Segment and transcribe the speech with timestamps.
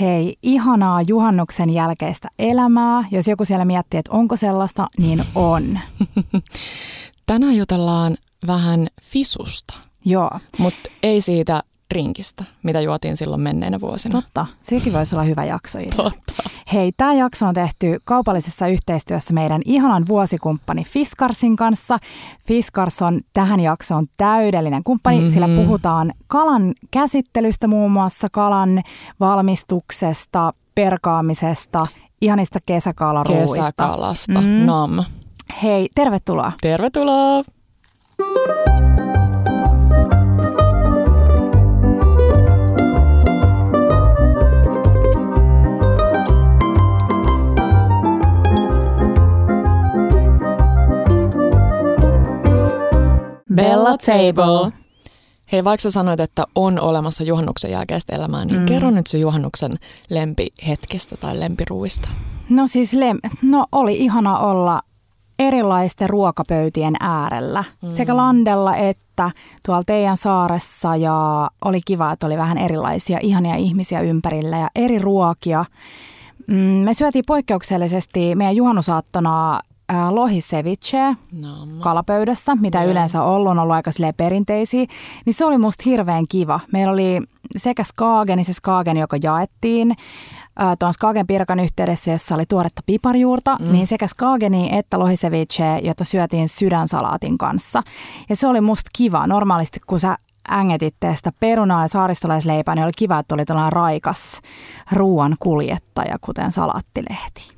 [0.00, 3.04] Hei, ihanaa juhannuksen jälkeistä elämää.
[3.10, 5.78] Jos joku siellä miettii, että onko sellaista, niin on.
[7.26, 8.16] Tänään jutellaan
[8.46, 9.74] vähän fisusta,
[10.04, 14.20] Joo, mutta ei siitä drinkistä, mitä juotiin silloin menneinä vuosina.
[14.20, 14.46] totta.
[14.62, 15.78] Sekin voisi olla hyvä jakso.
[15.96, 16.32] Totta.
[16.72, 21.98] Hei, tämä jakso on tehty kaupallisessa yhteistyössä meidän ihanan vuosikumppani Fiskarsin kanssa.
[22.46, 25.30] Fiskars on tähän jaksoon täydellinen kumppani, mm-hmm.
[25.30, 28.82] sillä puhutaan kalan käsittelystä muun muassa, kalan
[29.20, 31.86] valmistuksesta, perkaamisesta,
[32.20, 33.56] ihanista kesäkaalaruuista.
[33.56, 34.40] Kesäkalasta.
[34.40, 34.46] Mm.
[34.46, 35.04] Nam.
[35.62, 36.52] Hei, tervetuloa.
[36.60, 37.42] Tervetuloa!
[53.62, 54.72] Bella Table.
[55.52, 58.66] Hei, vaikka sä sanoit, että on olemassa juhannuksen jälkeistä elämää, niin Mm.
[58.66, 59.72] kerro nyt sun juhannuksen
[60.10, 62.08] lempihetkestä tai lempiruuista.
[62.48, 64.80] No siis, lem- no oli ihana olla
[65.38, 67.64] erilaisten ruokapöytien äärellä.
[67.82, 67.90] Mm.
[67.92, 69.30] Sekä landella että
[69.66, 74.98] tuolla teidän saaressa ja oli kiva, että oli vähän erilaisia ihania ihmisiä ympärillä ja eri
[74.98, 75.64] ruokia.
[76.46, 81.68] Mm, me syötiin poikkeuksellisesti meidän juhannusaattona äh, lohiseviche Nam.
[81.80, 82.90] kalapöydässä, mitä Joo.
[82.90, 84.86] yleensä on ollut, on ollut aika perinteisiä,
[85.26, 86.60] niin se oli musta hirveän kiva.
[86.72, 87.20] Meillä oli
[87.56, 93.56] sekä skaageni, se skaageni, joka jaettiin äh, tuon skaagen pirkan yhteydessä, jossa oli tuoretta piparjuurta,
[93.60, 93.72] mm.
[93.72, 97.82] niin sekä skaageni että lohiseviche, jota syötiin sydänsalaatin kanssa.
[98.28, 99.26] Ja se oli musta kiva.
[99.26, 100.18] Normaalisti kun sä
[100.50, 104.40] ängetit sitä perunaa ja saaristolaisleipää, niin oli kiva, että oli raikas
[104.92, 107.48] ruoan kuljettaja, kuten salattilehti.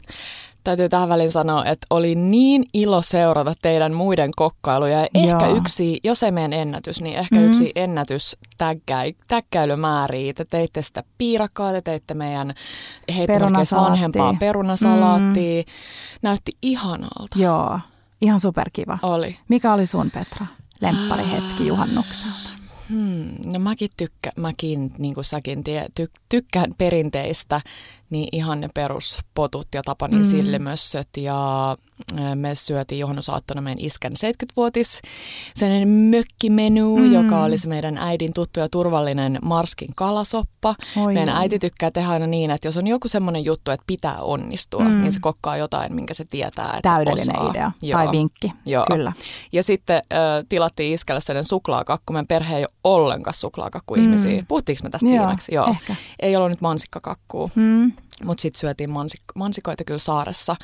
[0.64, 5.00] Täytyy tähän väliin sanoa, että oli niin ilo seurata teidän muiden kokkailuja.
[5.00, 5.56] Ja ehkä Joo.
[5.56, 7.40] yksi, jos ei meidän ennätys, niin ehkä Mm.
[7.42, 7.48] mm.
[7.48, 10.32] yksi ennätys tägkäi, tägkäilymääriä.
[10.34, 12.54] Te teitte sitä piirakkaa, te teitte meidän
[13.26, 13.90] Perunasalaattia.
[13.92, 15.62] vanhempaa perunasalaattia.
[16.22, 17.36] Näytti ihanalta.
[17.36, 17.78] Joo,
[18.20, 18.98] ihan superkiva.
[19.02, 19.36] Oli.
[19.48, 20.46] Mikä oli sun, Petra,
[20.80, 22.50] lemppari hetki juhannukselta?
[22.88, 27.60] Hmm, no mäkin, tykkä, mäkin niin kuin säkin tie, ty, tykkään perinteistä,
[28.12, 30.24] niin ihan ne peruspotut ja Tapanin Mm.
[30.30, 31.76] sillimössöt ja
[32.34, 35.00] me syötiin juhannusaattona meidän iskän 70-vuotis
[35.54, 37.12] sellainen mökkimenu, Mm.
[37.12, 40.74] joka oli se meidän äidin tuttu ja turvallinen Marskin kalasoppa.
[40.96, 41.14] Oi.
[41.14, 44.84] Meidän äiti tykkää tehdä aina niin, että jos on joku semmoinen juttu, että pitää onnistua,
[44.84, 45.00] Mm.
[45.02, 47.50] niin se kokkaa jotain, minkä se tietää, että Täydellinen se osaa.
[47.50, 47.98] idea Joo.
[47.98, 48.84] tai vinkki, Joo.
[48.92, 49.12] kyllä.
[49.52, 52.12] Ja sitten äh, tilattiin iskälle sellainen suklaakakku.
[52.12, 54.36] Meidän perhe ei ole ollenkaan suklaakakkuihmisiä.
[54.40, 54.44] Mm.
[54.48, 55.54] Puhuttiinko me tästä Joo, viimeksi?
[55.54, 55.66] Joo.
[55.66, 55.94] ehkä.
[56.20, 57.92] Ei ollut nyt mansikkakakkuu, Mm,
[58.24, 60.56] mutta sitten syötiin mansik- mansikoita kyllä saaressa.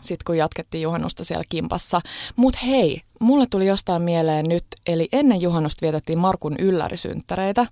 [0.00, 2.00] Sitten kun jatkettiin juhannusta siellä kimpassa.
[2.36, 7.66] Mutta hei, mulle tuli jostain mieleen nyt, eli ennen juhannusta vietettiin Markun yllärisynttäreitä.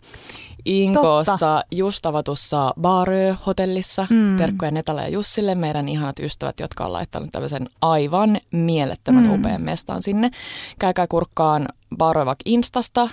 [0.64, 4.06] Inkoossa just avatussa Baarö-hotellissa.
[4.10, 4.36] Mm.
[4.36, 9.34] Terkkoja Netalle ja Jussille, meidän ihanat ystävät, jotka on laittanut tämmöisen aivan mielettömän Mm.
[9.34, 10.30] upean mestan sinne.
[10.78, 13.08] Käykää kurkkaan Baarö vaikka Instasta, ö,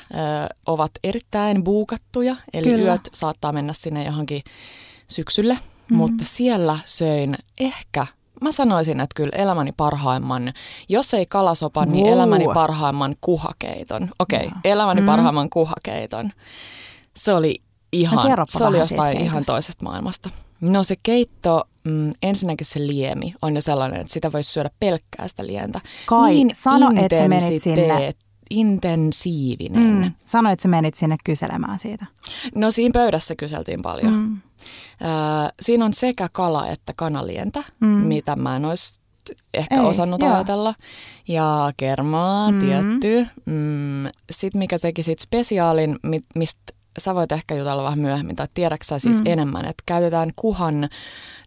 [0.65, 2.63] ovat erittäin buukattuja, eli.
[2.69, 2.83] Kyllä.
[2.91, 4.41] yöt saattaa mennä sinne johonkin
[5.07, 5.57] syksylle.
[5.89, 5.97] Mm.
[5.97, 8.07] Mutta siellä söin ehkä
[8.41, 10.53] Mä sanoisin, että kyllä elämäni parhaimman,
[10.89, 12.13] jos ei kalasopan, niin Wow.
[12.13, 14.09] elämäni parhaimman kuhakeiton.
[14.19, 15.05] Okei, okay, elämäni Mm.
[15.05, 15.11] mm.
[15.11, 16.29] parhaimman kuhakeiton.
[17.15, 17.59] Se oli
[17.91, 19.53] ihan, kerropa se oli jostain ihan keitosta.
[19.53, 20.29] toisesta maailmasta.
[20.61, 25.27] No se keitto, mm, ensinnäkin se liemi on jo sellainen, että sitä voisi syödä pelkkää
[25.27, 25.81] sitä lientä.
[26.05, 28.13] Kai, niin sano, että sä menit sinne.
[28.49, 29.95] Intensiivinen.
[30.03, 30.11] Mm.
[30.25, 32.05] Sanoit, että sä menit sinne kyselemään siitä.
[32.55, 34.13] No siinä pöydässä kyseltiin paljon.
[34.13, 34.33] Mm.
[34.35, 37.87] Äh, siinä on sekä kala että kanalientä, Mm.
[37.87, 38.99] mitä mä en olisi
[39.53, 40.33] ehkä Ei, osannut joo.
[40.33, 40.75] ajatella.
[41.27, 42.59] Ja kermaa, Mm.
[42.59, 43.27] tietty.
[43.45, 46.61] Mm, Sitten mikä teki sit spesiaalin, mi- mistä
[46.99, 49.21] sä voit ehkä jutella vähän myöhemmin, tai tiedätkö sä siis Mm.
[49.23, 49.31] mm.
[49.31, 50.89] enemmän, että käytetään kuhan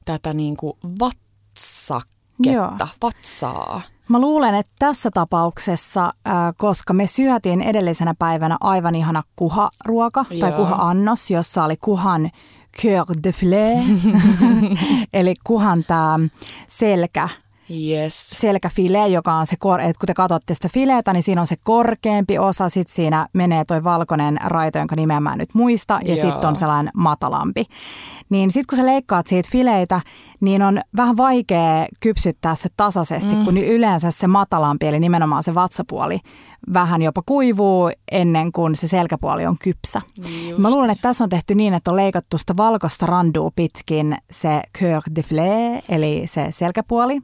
[0.04, 2.88] tätä niinku vatsaketta, Joo.
[3.02, 3.80] vatsaa.
[4.08, 6.12] Mä luulen, että tässä tapauksessa,
[6.56, 10.58] koska me syötiin edellisenä päivänä aivan ihana kuharuoka tai Joo.
[10.58, 12.30] kuha-annos, jossa oli kuhan
[12.80, 13.78] cœur de filet,
[15.12, 16.18] eli kuhan tämä
[16.68, 17.28] selkä,
[17.70, 18.30] Yes.
[18.30, 21.56] selkäfile, joka on se, kor- että kun te katsotte sitä filetä, niin siinä on se
[21.64, 26.16] korkeampi osa, sitten siinä menee toi valkoinen raito, jonka nimeä mä en nyt muista, ja
[26.16, 27.64] sitten on sellainen matalampi.
[28.30, 30.00] Niin sitten kun sä leikkaat siitä fileitä,
[30.42, 33.44] niin on vähän vaikea kypsyttää se tasaisesti, mm.
[33.44, 36.20] kun yleensä se matalampi, eli nimenomaan se vatsapuoli,
[36.74, 40.02] vähän jopa kuivuu ennen kuin se selkäpuoli on kypsä.
[40.48, 40.58] Just.
[40.58, 44.62] Mä luulen, että tässä on tehty niin, että on leikattu sitä valkoista randua pitkin se
[44.78, 47.20] cœur de flé, eli se selkäpuoli,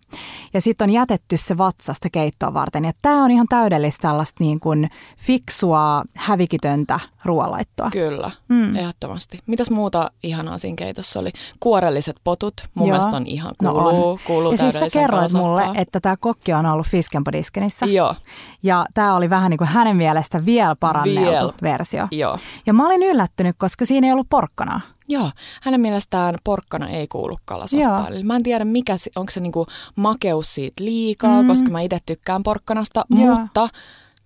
[0.55, 2.85] ja sitten on jätetty se vatsasta keittoa varten.
[2.85, 7.91] Ja tämä on ihan täydellistä tällaista niin kuin fiksua, hävikitöntä ruoanlaittoa.
[7.91, 8.77] Kyllä, mm.
[8.77, 9.39] ehdottomasti.
[9.47, 11.31] Mitäs muuta ihanaa siinä keitossa oli?
[11.61, 12.97] Kuorelliset potut, mun Joo.
[13.15, 16.87] On ihan kuuluu, no kuuluu Ja siis sä kerroit mulle, että tämä kokki on ollut
[16.87, 17.87] Fiskenpodiskenissä.
[17.87, 18.15] Joo.
[18.63, 21.53] Ja tämä oli vähän niin kuin hänen mielestä vielä paranneltu Viel.
[21.63, 22.09] versio.
[22.11, 22.39] Joo.
[22.67, 24.81] Ja mä olin yllättynyt, koska siinä ei ollut porkkanaa.
[25.09, 25.31] Joo,
[25.63, 28.13] hänen mielestään porkkana ei kuulu kalasoppaan.
[28.27, 29.67] Mä en tiedä, mikä, onko se niinku
[29.97, 31.49] makeus siitä liikaa, mm.
[31.49, 33.35] koska mä itse tykkään porkkanasta, Joo.
[33.35, 33.69] mutta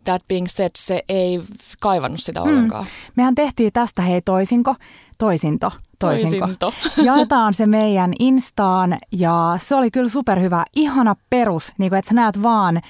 [0.04, 1.40] that being said, se ei
[1.80, 2.46] kaivannut sitä mm.
[2.46, 2.86] ollenkaan.
[3.16, 4.74] Mehän tehtiin tästä hei toisinko,
[5.22, 6.46] toisinto, toisinko.
[6.46, 6.72] toisinto.
[7.12, 12.14] Jaetaan se meidän Instaan ja se oli kyllä superhyvä, ihana perus, niin kuin, että sä
[12.14, 12.80] näet vaan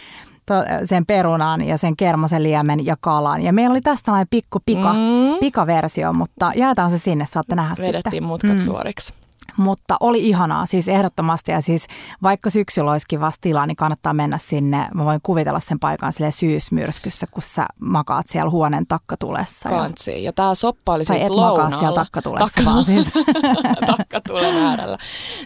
[0.84, 3.42] sen perunan ja sen kermasen liemen ja kalan.
[3.42, 5.38] Ja meillä oli tästä tällainen pikku pika, mm.
[5.40, 8.12] pikaversio, mutta jaetaan se sinne, saatte nähdä Vedettiin sitten.
[8.12, 8.58] Vedettiin mutkat mm.
[8.58, 9.14] suoriksi.
[9.56, 11.52] Mutta oli ihanaa, siis ehdottomasti.
[11.52, 11.86] Ja siis
[12.22, 14.88] vaikka syksyllä olisikin vasta tilaa, niin kannattaa mennä sinne.
[14.94, 19.68] Mä voin kuvitella sen paikan sille syysmyrskyssä, kun sä makaat siellä huoneen takkatulessa.
[19.68, 20.10] Kansi.
[20.10, 21.64] Ja, ja tämä soppa oli tai siis et lounaalla.
[21.64, 22.70] makaa siellä takkatulessa, Takka...
[22.70, 23.12] vaan siis.
[23.96, 24.98] takkatulen äärellä.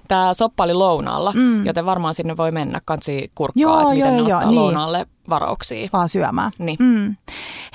[0.09, 1.67] Tämä soppa oli lounaalla, mm.
[1.67, 4.61] joten varmaan sinne voi mennä kansi kurkkaa, joo, että miten joo, ne ottaa niin.
[4.61, 5.89] lounaalle varauksia.
[5.93, 6.51] Vaan syömään.
[6.59, 6.77] Niin.
[6.81, 7.17] Mm.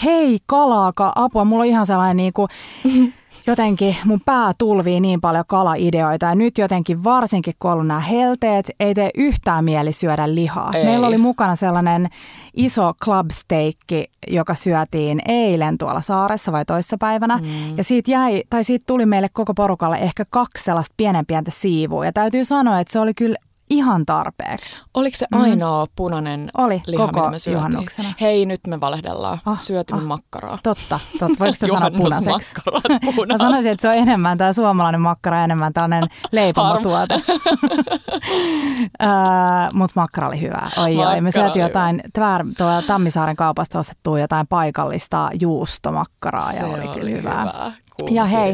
[0.04, 1.45] Hei, kalaaka, apua.
[1.45, 2.48] Mulla on ihan sellainen niinku,
[3.47, 7.99] jotenkin mun pää tulvii niin paljon kalaideoita ja nyt jotenkin varsinkin kun on ollut nämä
[7.99, 10.71] helteet, ei tee yhtään mieli syödä lihaa.
[10.73, 10.85] Ei.
[10.85, 12.09] Meillä oli mukana sellainen
[12.53, 17.38] iso clubsteikki, joka syötiin eilen tuolla saaressa vai toissapäivänä.
[17.38, 17.77] Mm.
[17.77, 22.05] Ja siitä jäi, tai siitä tuli meille koko porukalle ehkä kaksi sellaista pienenpientä siivua.
[22.05, 23.35] Ja täytyy sanoa, että se oli kyllä
[23.71, 24.81] ihan tarpeeksi.
[24.94, 25.41] Oliko se mm.
[25.41, 25.91] ainoa mm.
[25.95, 27.57] punainen Oli, liha, koko mitä me syötiin?
[27.57, 28.09] juhannuksena.
[28.21, 29.38] Hei, nyt me valehdellaan.
[29.45, 30.59] Ah, Syötimme ah, makkaraa.
[30.63, 31.35] Totta, totta.
[31.39, 32.56] Voiko sitä sanoa punaiseksi?
[33.31, 37.15] Mä sanoisin, että se on enemmän tämä suomalainen makkara, enemmän tällainen leipomotuote.
[37.15, 37.21] uh,
[39.74, 40.62] Mutta makkara oli hyvä.
[40.83, 41.21] Oi, oi.
[41.21, 47.12] Me syötiin jotain, tvär, tuolla Tammisaaren kaupasta ostettua jotain paikallista juustomakkaraa ja oli, oli kyllä
[47.12, 47.41] hyvää.
[47.41, 47.71] hyvää.
[48.09, 48.53] Ja hei,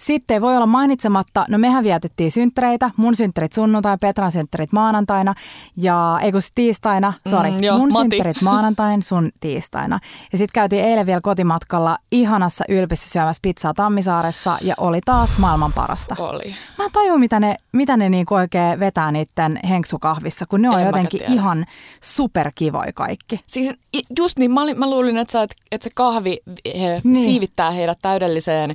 [0.00, 5.34] sitten voi olla mainitsematta, no mehän vietettiin synttäreitä, mun synttärit sunnuntai, Petran synttärit maanantaina
[5.76, 8.02] ja ei kun tiistaina, sori, mm, mun Mati.
[8.02, 10.00] synttärit maanantain, sun tiistaina.
[10.32, 15.72] Ja sitten käytiin eilen vielä kotimatkalla ihanassa ylpissä syömässä pizzaa Tammisaaressa ja oli taas maailman
[15.72, 16.16] parasta.
[16.18, 16.54] Oli.
[16.78, 20.80] Mä en tajua, mitä ne, mitä ne niinku oikein vetää niiden henksukahvissa, kun ne on
[20.80, 21.66] en jotenkin ihan
[22.02, 23.40] superkivoi kaikki.
[23.46, 23.74] Siis
[24.18, 26.38] just niin, mä, olin, mä luulin, että, sä, että se kahvi
[26.80, 27.24] he, niin.
[27.24, 28.74] siivittää heidät täydelliseen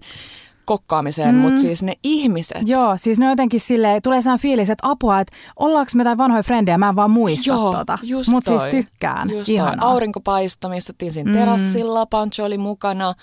[0.65, 1.41] kokkaamiseen, mm.
[1.41, 2.61] mutta siis ne ihmiset.
[2.65, 6.43] Joo, siis ne jotenkin silleen, tulee sellainen fiilis, että apua, että ollaanko me jotain vanhoja
[6.43, 7.97] frendejä, mä en vaan muista Joo, tota.
[8.31, 9.29] Mutta siis tykkään.
[9.29, 11.37] Just Aurinko paistoi, istuttiin siinä mm.
[11.37, 13.13] terassilla, Pancho oli mukana.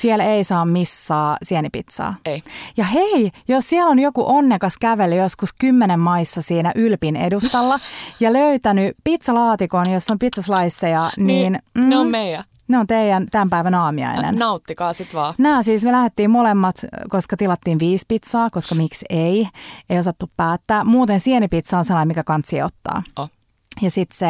[0.00, 2.14] Siellä ei saa missaa sienipizzaa.
[2.24, 2.42] Ei.
[2.76, 7.78] Ja hei, jos siellä on joku onnekas kävely joskus kymmenen maissa siinä Ylpin edustalla
[8.20, 11.26] ja löytänyt pizzalaatikon, jossa on pizzaslaisseja, niin...
[11.26, 12.44] niin mm, ne on meidän.
[12.68, 14.36] Ne on teidän tämän päivän aamiainen.
[14.36, 15.34] Nauttikaa sit vaan.
[15.38, 16.76] Nämä siis, me lähdettiin molemmat,
[17.08, 19.48] koska tilattiin viisi pizzaa, koska miksi ei.
[19.90, 20.84] Ei osattu päättää.
[20.84, 23.02] Muuten sienipizza on sellainen, mikä kansi ottaa.
[23.16, 23.30] Oh.
[23.82, 24.26] Ja sitten se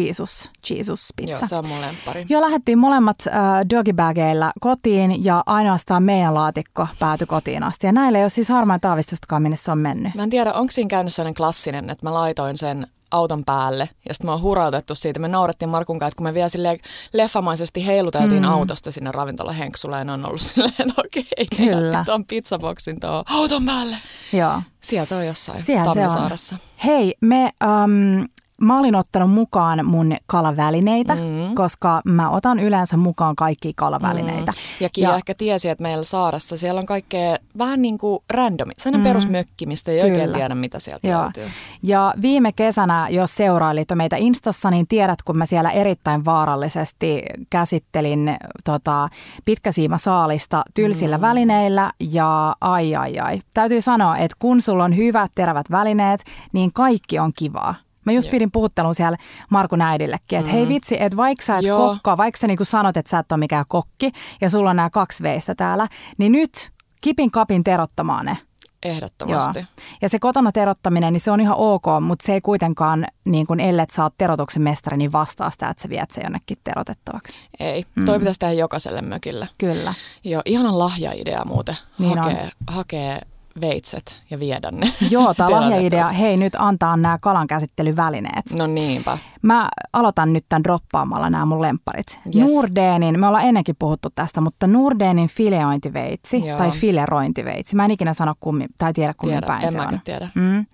[0.00, 1.32] Jesus, Jesus pizza.
[1.32, 2.26] Joo, se on mun lemppari.
[2.28, 3.34] Joo, lähdettiin molemmat äh,
[3.70, 7.86] dogibageilla kotiin ja ainoastaan meidän laatikko päätyi kotiin asti.
[7.86, 10.14] Ja näillä ei ole siis harmaan taavistustakaan, minne se on mennyt.
[10.14, 14.14] Mä en tiedä, onko siinä käynyt sellainen klassinen, että mä laitoin sen auton päälle ja
[14.14, 15.20] sitten me on hurautettu siitä.
[15.20, 16.78] Me naurettiin Markun kanssa, että kun me vielä sille
[17.12, 18.48] leffamaisesti heiluteltiin mm.
[18.48, 22.02] autosta sinne ravintola Henksulle ja ne on ollut silleen, että okei, Kyllä.
[22.04, 23.96] tuon pizzaboksin tuo auton päälle.
[24.32, 24.62] Joo.
[24.80, 26.56] Siellä se on jossain Siellä Tammisaaressa.
[26.56, 26.90] Se on.
[26.92, 27.50] Hei, me
[27.84, 28.28] um,
[28.60, 31.54] Mä olin ottanut mukaan mun kalavälineitä, mm.
[31.54, 34.52] koska mä otan yleensä mukaan kaikki kalavälineitä.
[34.52, 34.58] Mm.
[34.80, 38.72] Ja Kia ja, ehkä tiesi, että meillä saarassa siellä on kaikkea vähän niin kuin randomi,
[38.78, 39.08] sellainen mm.
[39.08, 40.12] perusmökki, mistä ei Kyllä.
[40.12, 41.22] oikein tiedä, mitä sieltä Joo.
[41.22, 41.44] löytyy.
[41.82, 48.36] Ja viime kesänä, jos seurailit meitä Instassa, niin tiedät, kun mä siellä erittäin vaarallisesti käsittelin
[48.64, 49.08] tota,
[49.44, 51.22] pitkäsiimasaalista tylsillä mm.
[51.22, 53.40] välineillä ja ai ai ai.
[53.54, 57.74] Täytyy sanoa, että kun sulla on hyvät terävät välineet, niin kaikki on kivaa.
[58.10, 59.18] Mä just pidin puhuttelun siellä
[59.50, 60.56] Markun äidillekin, että mm.
[60.56, 61.78] hei vitsi, että vaikka sä et Joo.
[61.88, 64.90] kokkaa, vaikka sä niinku sanot, että sä et ole mikään kokki ja sulla on nämä
[64.90, 65.88] kaksi veistä täällä,
[66.18, 68.36] niin nyt kipin kapin terottamaan ne.
[68.82, 69.58] Ehdottomasti.
[69.58, 69.66] Joo.
[70.02, 73.60] Ja se kotona terottaminen, niin se on ihan ok, mutta se ei kuitenkaan, niin kun
[73.60, 77.42] ellet sä oot terotuksen mestari, niin vastaa sitä, että sä viet se jonnekin terotettavaksi.
[77.60, 78.04] Ei, mm.
[78.04, 79.48] toi pitäisi tehdä jokaiselle mökille.
[79.58, 79.94] Kyllä.
[80.24, 83.20] Joo, ihanan lahjaidea muuten niin hakee, hakee
[83.60, 84.92] veitset ja viedä ne.
[85.10, 88.44] Joo, tämä lahjaidea, hei nyt antaa nämä kalan käsittelyvälineet.
[88.56, 89.18] No niinpä.
[89.42, 92.20] Mä aloitan nyt tämän droppaamalla nämä mun lemparit.
[92.36, 92.54] Yes.
[92.54, 96.58] Nordeenin, me ollaan ennenkin puhuttu tästä, mutta Nordeenin fileointiveitsi Joo.
[96.58, 97.76] tai filerointiveitsi.
[97.76, 100.00] Mä en ikinä sano kummi, tai tiedä kummin tiedä, päin en se on.
[100.04, 100.30] tiedä.
[100.34, 100.66] Mm.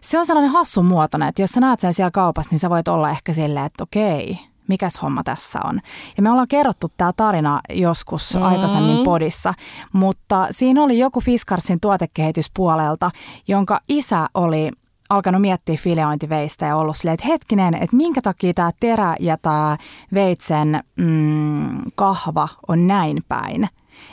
[0.00, 2.88] Se on sellainen hassun muotoinen, että jos sä näet sen siellä kaupassa, niin sä voit
[2.88, 5.80] olla ehkä silleen, että okei, mikäs homma tässä on.
[6.16, 8.42] Ja me ollaan kerrottu tämä tarina joskus mm.
[8.42, 9.54] aikaisemmin podissa,
[9.92, 13.10] mutta siinä oli joku Fiskarsin tuotekehityspuolelta,
[13.48, 14.70] jonka isä oli
[15.10, 19.76] alkanut miettiä fileointiveistä ja ollut silleen, että hetkinen, että minkä takia tämä terä ja tämä
[20.14, 23.68] veitsen mm, kahva on näin päin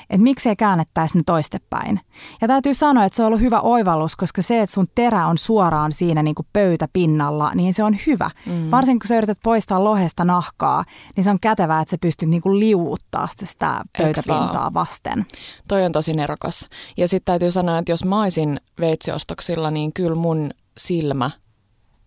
[0.10, 2.00] että miksei käännettäisi ne toistepäin.
[2.42, 5.38] Ja täytyy sanoa, että se on ollut hyvä oivallus, koska se, että sun terä on
[5.38, 8.32] suoraan siinä niin kuin pöytäpinnalla, niin se on hyvä.
[8.46, 8.72] Mm.
[8.72, 12.42] Varsinkin kun sä yrität poistaa lohesta nahkaa, niin se on kätevää, että sä pystyt niin
[12.42, 15.26] kuin liuuttaa sitä pöytäpintaa vasten.
[15.68, 16.70] Toi on tosi nerokas.
[16.98, 21.32] Ja sitten täytyy sanoa, että jos mä olisin veitsiostoksilla, niin kyllä mun silmä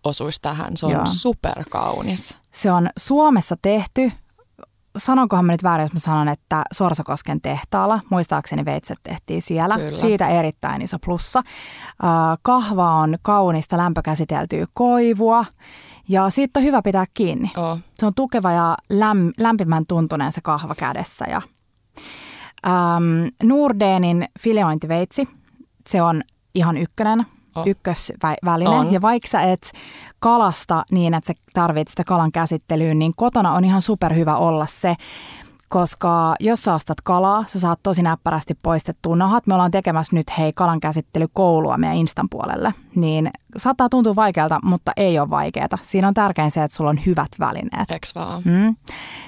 [0.03, 0.77] osuisi tähän.
[0.77, 1.05] Se on Joo.
[1.05, 2.35] superkaunis.
[2.51, 4.11] Se on Suomessa tehty
[4.99, 9.75] sanonkohan mä nyt väärin, jos mä sanon, että Sorsakosken tehtaalla, muistaakseni veitset tehtiin siellä.
[9.75, 9.91] Kyllä.
[9.91, 11.43] Siitä erittäin iso plussa.
[12.41, 15.45] Kahva on kaunista lämpökäsiteltyä koivua
[16.09, 17.51] ja siitä on hyvä pitää kiinni.
[17.57, 17.79] Oh.
[17.93, 21.25] Se on tukeva ja läm, lämpimän tuntuneen se kahva kädessä.
[21.29, 21.41] Ja,
[22.67, 25.27] äm, Nordeenin fileointiveitsi,
[25.87, 26.21] se on
[26.55, 27.25] ihan ykkönen
[27.65, 28.69] ykkösväline.
[28.69, 28.93] On.
[28.93, 29.71] Ja vaikka sä et
[30.19, 34.95] kalasta niin, että sä tarvitset sitä kalan käsittelyyn, niin kotona on ihan superhyvä olla se
[35.69, 39.47] koska jos sä ostat kalaa, sä saat tosi näppärästi poistettua nahat.
[39.47, 42.73] Me ollaan tekemässä nyt hei kalan käsittelykoulua meidän Instan puolelle.
[42.95, 45.67] Niin saattaa tuntua vaikealta, mutta ei ole vaikeaa.
[45.81, 47.91] Siinä on tärkein se, että sulla on hyvät välineet.
[47.91, 48.41] Eks vaan?
[48.45, 48.75] Mm.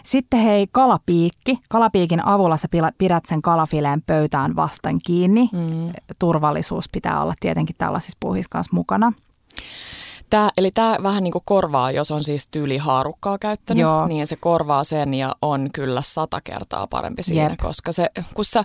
[0.03, 1.59] Sitten hei kalapiikki.
[1.69, 2.67] Kalapiikin avulla sä
[2.97, 5.49] pidät sen kalafileen pöytään vasten kiinni.
[5.53, 5.91] Mm.
[6.19, 9.13] Turvallisuus pitää olla tietenkin tällaisissa puhissa kanssa mukana.
[10.31, 14.07] Tää, eli tämä vähän niin kuin korvaa, jos on siis tyyli haarukkaa käyttänyt, Joo.
[14.07, 17.59] niin se korvaa sen ja on kyllä sata kertaa parempi siinä, Jep.
[17.59, 18.63] koska se, kun sä,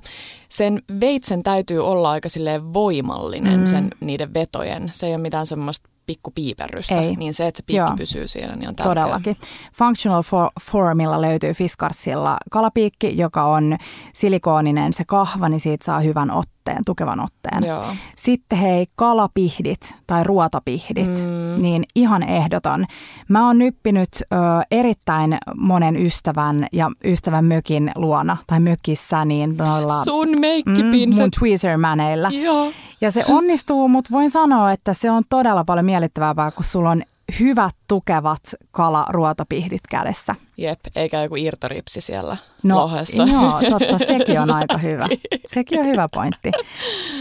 [0.49, 2.29] sen veitsen täytyy olla aika
[2.75, 3.67] voimallinen mm.
[3.67, 4.91] sen niiden vetojen.
[4.93, 7.17] Se ei ole mitään semmoista pikkupiiperrystä, Ei.
[7.17, 7.97] niin se, että se piikki Joo.
[7.97, 8.95] pysyy siinä, niin on tärkeää.
[8.95, 9.37] Todellakin.
[9.75, 13.77] Functional for, Formilla löytyy Fiskarsilla kalapiikki, joka on
[14.15, 16.56] silikooninen se kahva, niin siitä saa hyvän otteen,
[16.87, 17.65] tukevan otteen.
[17.65, 17.85] Joo.
[18.17, 21.63] Sitten hei, kalapihdit tai ruotapihdit, mm.
[21.63, 22.87] niin ihan ehdoton.
[23.29, 24.37] Mä oon nyppinyt ö,
[24.71, 30.05] erittäin monen ystävän ja ystävän mökin luona tai mökissä niin noilla...
[30.05, 30.29] Sun.
[30.29, 32.31] Mm, mun tweezermäneillä.
[32.33, 32.73] Joo.
[33.01, 37.03] Ja se onnistuu, mutta voin sanoa, että se on todella paljon miellyttävämpää, kun sulla on
[37.41, 38.41] hyvät tukevat
[38.71, 40.35] kalaruotopihdit kädessä.
[40.57, 43.23] Jep, eikä joku irtoripsi siellä no, lohessa.
[43.23, 45.07] Joo, totta, sekin on aika hyvä.
[45.47, 46.51] Sekin on hyvä pointti.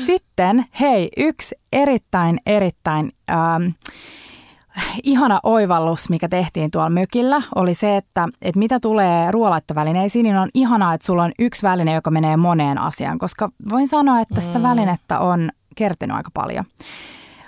[0.05, 3.67] Sitten, hei, yksi erittäin, erittäin ähm,
[5.03, 10.50] ihana oivallus, mikä tehtiin tuolla mökillä, oli se, että, että mitä tulee ruoalaittovälineisiin, niin on
[10.53, 14.59] ihanaa, että sulla on yksi väline, joka menee moneen asiaan, koska voin sanoa, että sitä
[14.59, 14.63] mm.
[14.63, 16.65] välinettä on kertynyt aika paljon.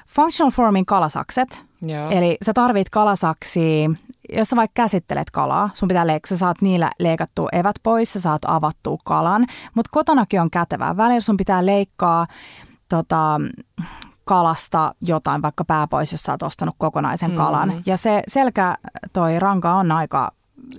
[0.08, 2.10] Functional Formin kalasakset, Joo.
[2.10, 3.90] eli sä tarvit kalasaksia,
[4.34, 8.20] jos sä vaikka käsittelet kalaa, sun pitää leik- sä saat niillä leikattua evät pois, sä
[8.20, 10.98] saat avattua kalan, mutta kotonakin on kätevää.
[10.98, 12.28] Välillä sun pitää leikkaa
[12.90, 13.42] tota,
[14.26, 17.70] kalasta jotain, vaikka pää pois, jos sä oot ostanut kokonaisen kalan.
[17.70, 17.84] Mm-hmm.
[17.86, 18.78] Ja se selkä,
[19.14, 20.32] toi ranka on aika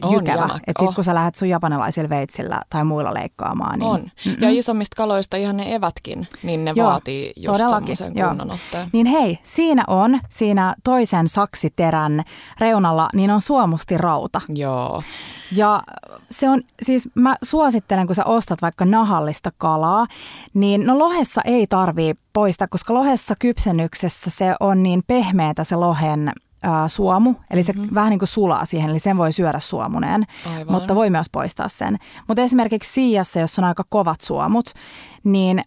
[0.03, 0.45] on jykevä.
[0.45, 0.95] Että sitten oh.
[0.95, 3.79] kun sä lähdet sun japanilaisilla veitsillä tai muilla leikkaamaan.
[3.79, 4.01] Niin, on.
[4.01, 4.37] Mm-mm.
[4.41, 8.89] Ja isommista kaloista ihan ne evätkin, niin ne Joo, vaatii just semmoisen kunnon otteen.
[8.93, 12.25] Niin hei, siinä on, siinä toisen saksiterän
[12.61, 14.41] reunalla, niin on suomusti rauta.
[14.49, 15.03] Joo.
[15.53, 15.83] Ja
[16.31, 20.07] se on, siis mä suosittelen, kun sä ostat vaikka nahallista kalaa,
[20.55, 26.33] niin no lohessa ei tarvii poistaa, koska lohessa kypsennyksessä se on niin pehmeätä se lohen
[26.63, 27.95] ää, suomu, eli se mm-hmm.
[27.95, 30.73] vähän niin kuin sulaa siihen, eli sen voi syödä suomuneen, Aivan.
[30.75, 31.99] mutta voi myös poistaa sen.
[32.29, 34.73] Mutta esimerkiksi siijassa, jos on aika kovat suomut,
[35.25, 35.63] niin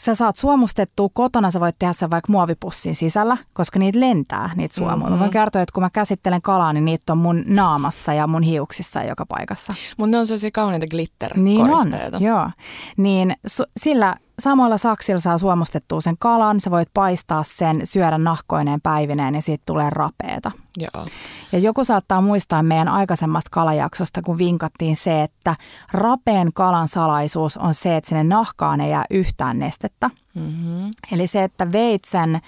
[0.00, 4.74] sä saat suomustettua kotona, sä voit tehdä sen vaikka muovipussin sisällä, koska niitä lentää, niitä
[4.74, 4.96] suomuja.
[4.96, 5.12] Mm-hmm.
[5.12, 8.42] Mä voin kertoa, että kun mä käsittelen kalaa, niin niitä on mun naamassa ja mun
[8.42, 9.74] hiuksissa joka paikassa.
[9.96, 12.50] Mutta ne on sellaisia kauniita glitter Niin on, joo.
[12.96, 18.80] Niin su- sillä samoilla saksilla saa suomustettua sen kalan, sä voit paistaa sen, syödä nahkoineen
[18.80, 20.50] päivineen ja siitä tulee rapeeta.
[20.78, 21.06] Joo.
[21.52, 25.56] Ja joku saattaa muistaa meidän aikaisemmasta kalajaksosta, kun vinkattiin se, että
[25.92, 30.10] rapeen kalan salaisuus on se, että sinne nahkaan ei jää yhtään nestettä.
[30.34, 30.90] Mm-hmm.
[31.12, 32.40] Eli se, että veitsen,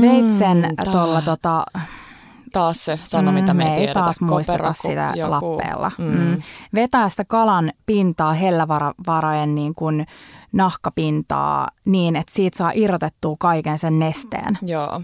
[0.00, 1.64] veitsen mm, tuolla tota,
[2.52, 4.00] taas se sana, mitä me, me ei tiedetä.
[4.00, 5.30] taas muisteta sitä joku.
[5.30, 5.90] lappeella.
[5.98, 6.04] Mm.
[6.04, 6.42] Mm.
[6.74, 10.06] Vetää sitä kalan pintaa, hellävarojen niin kuin
[10.52, 14.58] nahkapintaa niin, että siitä saa irrotettua kaiken sen nesteen.
[14.62, 15.02] Joo.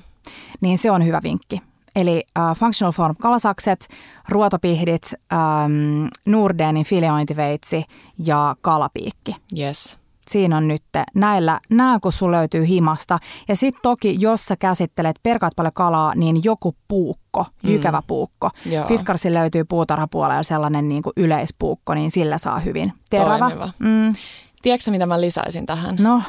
[0.60, 1.62] Niin se on hyvä vinkki.
[1.96, 3.88] Eli uh, functional form kalasakset,
[4.28, 7.84] ruotopihdit, um, Nordenin fileointiveitsi
[8.24, 9.36] ja kalapiikki.
[9.58, 9.98] Yes.
[10.28, 10.82] Siinä on nyt
[11.14, 13.18] näillä, nämä kun sun löytyy himasta.
[13.48, 18.50] Ja sitten toki, jos sä käsittelet, perkaat paljon kalaa, niin joku puukko, jykävä puukko.
[18.70, 18.86] Joo.
[18.86, 22.92] Fiskarsin löytyy puutarhapuolella sellainen niin kuin yleispuukko, niin sillä saa hyvin.
[23.10, 23.38] Terävä.
[23.38, 23.70] Toimiva.
[23.78, 24.14] Mm,
[24.62, 25.96] Tiedätkö mitä mä lisäisin tähän?
[25.98, 26.22] no,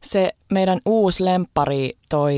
[0.00, 2.36] Se meidän uusi lemppari, toi,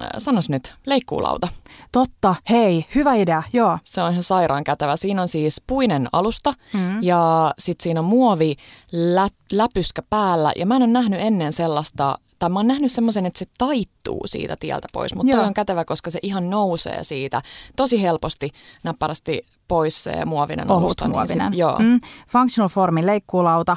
[0.00, 1.48] äh, sanos nyt, leikkuulauta.
[1.94, 2.34] Totta.
[2.50, 3.42] Hei, hyvä idea.
[3.52, 3.78] Joo.
[3.84, 4.96] Se on ihan sairaan kätevä.
[4.96, 7.02] Siinä on siis puinen alusta mm.
[7.02, 8.56] ja sitten siinä on muovi
[8.92, 10.52] lä- läpyskä päällä.
[10.56, 14.20] Ja mä en ole nähnyt ennen sellaista, tai mä oon nähnyt semmoisen, että se taittuu
[14.26, 15.14] siitä tieltä pois.
[15.14, 17.42] Mutta toi on kätevä, koska se ihan nousee siitä
[17.76, 18.50] tosi helposti,
[18.82, 21.08] näppärästi pois se muovinen Ohut alusta.
[21.08, 21.38] muovinen.
[21.38, 21.78] Niin sit, joo.
[21.78, 23.76] Mm, functional formin leikkuulauta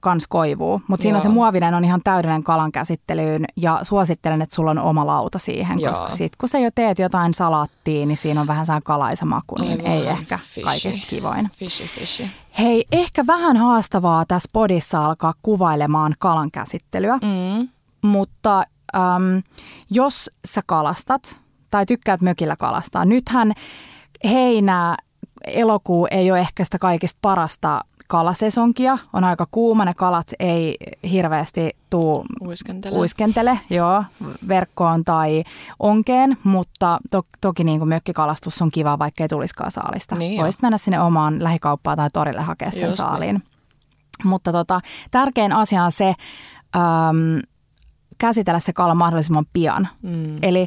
[0.00, 1.20] kans koivuu, mutta siinä Joo.
[1.20, 5.80] se muovinen on ihan täydellinen kalan käsittelyyn ja suosittelen, että sulla on oma lauta siihen,
[5.80, 5.92] Joo.
[5.92, 9.58] koska sit kun sä jo teet jotain salattia, niin siinä on vähän saa kalaisa maku,
[9.60, 10.62] niin Aivan ei ehkä fishy.
[10.62, 11.50] kaikista kivoin.
[11.52, 12.24] Fishy, fishy.
[12.58, 17.68] Hei, ehkä vähän haastavaa tässä podissa alkaa kuvailemaan kalan käsittelyä, Mm.
[18.02, 18.64] mutta
[18.96, 19.42] äm,
[19.90, 21.40] jos sä kalastat
[21.70, 23.52] tai tykkäät mökillä kalastaa, nythän
[24.24, 24.96] heinä,
[25.46, 28.98] elokuu ei ole ehkä sitä kaikista parasta kalasesonkia.
[29.12, 30.76] On aika kuuma, ne kalat ei
[31.10, 32.98] hirveästi tuu Uiskentele.
[32.98, 34.04] uiskentele joo,
[34.48, 35.44] verkkoon tai
[35.78, 40.14] onkeen, mutta to, toki niin kuin mökkikalastus on kiva, vaikka ei tulisikaan saalista.
[40.18, 40.42] Niin.
[40.42, 43.06] Voisit mennä sinne omaan lähikauppaan tai torille hakea sen Just niin.
[43.08, 43.42] saaliin.
[44.24, 46.14] Mutta tota, tärkein asia on se,
[46.76, 47.40] äm,
[48.18, 49.88] käsitellä se kala mahdollisimman pian.
[50.02, 50.38] Mm.
[50.42, 50.66] Eli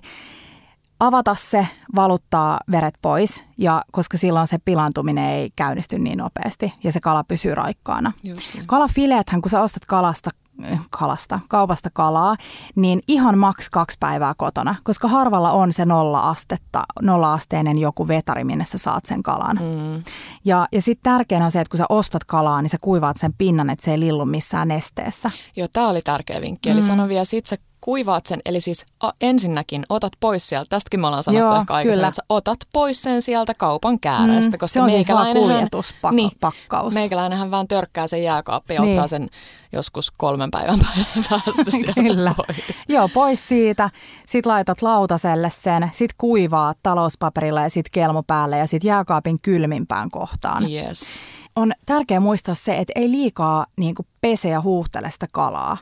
[1.00, 6.92] avata se, valuttaa veret pois, ja koska silloin se pilantuminen ei käynnisty niin nopeasti ja
[6.92, 8.14] se kala pysyy raikkaana.
[8.24, 8.38] Niin.
[8.66, 10.30] Kalafileethän, kun sä ostat kalasta,
[10.72, 12.36] äh, kalasta, kaupasta kalaa,
[12.76, 18.44] niin ihan maks kaksi päivää kotona, koska harvalla on se nolla astetta, nolla-asteinen joku vetari,
[18.44, 19.58] minne sä saat sen kalan.
[19.62, 20.04] Mm.
[20.46, 23.34] Ja, ja sitten tärkeää on se, että kun sä ostat kalaa, niin sä kuivaat sen
[23.38, 25.32] pinnan, että se ei lillu missään nesteessä.
[25.56, 26.70] Joo, tämä oli tärkeä vinkki.
[26.70, 26.88] Eli Mm.
[26.88, 31.08] sano vielä, sit sä kuivaat sen, eli siis a, ensinnäkin otat pois sieltä, tästäkin me
[31.08, 34.82] ollaan sanottu Joo, ehkä aikaisemmin, että otat pois sen sieltä kaupan kääreestä, Mm, koska se
[34.82, 36.94] on siis vaan kuljetuspakkaus.
[36.94, 38.94] Niin, meikäläinenhän vaan törkkää sen jääkaappiin ja Niin.
[38.94, 39.30] ottaa sen
[39.72, 40.80] joskus kolmen päivän
[41.30, 42.34] päästä sieltä Kyllä.
[42.38, 42.84] pois.
[42.90, 43.90] Joo, pois siitä.
[44.28, 50.12] Sitten laitat lautaselle sen, sit kuivaa talouspaperilla ja sit kelmu päälle ja sit jääkaapin kylmimpään
[50.12, 50.72] kohtaan.
[50.72, 51.22] Yes.
[51.56, 55.78] On tärkeää muistaa se, että ei liikaa niin kuin pese ja huuhtele sitä kalaa.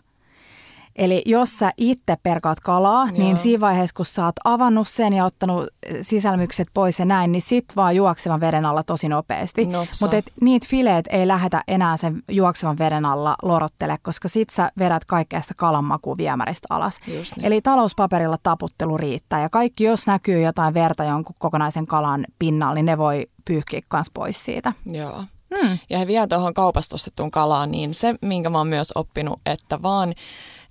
[0.97, 3.17] Eli jos sä itse perkaat kalaa, Joo.
[3.17, 5.67] niin siinä vaiheessa, kun sä oot avannut sen ja ottanut
[6.01, 9.65] sisälmykset pois ja näin, niin sit vaan juoksevan veden alla tosi nopeasti.
[10.01, 15.05] Mutta niitä fileet ei lähetä enää sen juoksevan veden alla lorottele, koska sit sä vedät
[15.05, 16.99] kaikkea sitä kalan makua viemäristä alas.
[17.07, 17.25] Niin.
[17.43, 22.85] Eli talouspaperilla taputtelu riittää ja kaikki, jos näkyy jotain verta jonkun kokonaisen kalan pinnalla, niin
[22.85, 24.73] ne voi pyyhkiä kans pois siitä.
[24.85, 25.23] Joo.
[25.57, 25.77] Hmm.
[25.89, 29.81] Ja he vielä tuohon kaupasta ostettuun kalaan, niin se, minkä mä oon myös oppinut, että
[29.81, 30.13] vaan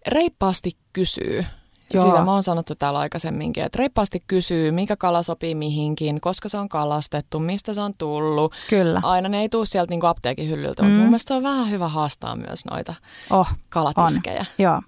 [0.07, 1.45] reippaasti kysyy.
[1.95, 2.05] Joo.
[2.05, 6.59] Sitä mä oon sanottu täällä aikaisemminkin, että reippaasti kysyy, mikä kala sopii mihinkin, koska se
[6.59, 8.55] on kalastettu, mistä se on tullut.
[8.71, 9.01] Kyllä.
[9.03, 10.89] Aina ne ei tule sieltä niin apteekin hyllyltä, mm.
[10.89, 12.95] mutta mun mielestä se on vähän hyvä haastaa myös noita
[13.31, 14.41] Oh, kalatiskejä.
[14.41, 14.83] On, joo.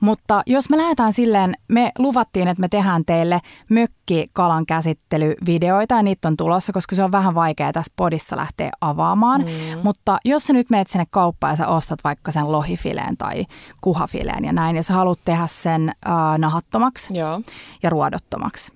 [0.00, 6.28] Mutta jos me lähdetään silleen, me luvattiin, että me tehdään teille mökkikalan käsittelyvideoita ja niitä
[6.28, 9.40] on tulossa, koska se on vähän vaikea tässä podissa lähteä avaamaan.
[9.40, 9.78] Mm.
[9.82, 13.44] Mutta jos sä nyt meet sinne kauppaan ja sä ostat vaikka sen lohifileen tai
[13.80, 17.40] kuhafileen ja näin, ja sä haluat tehdä sen äh, nahattomaksi Joo.
[17.82, 18.72] ja ruodottomaksi,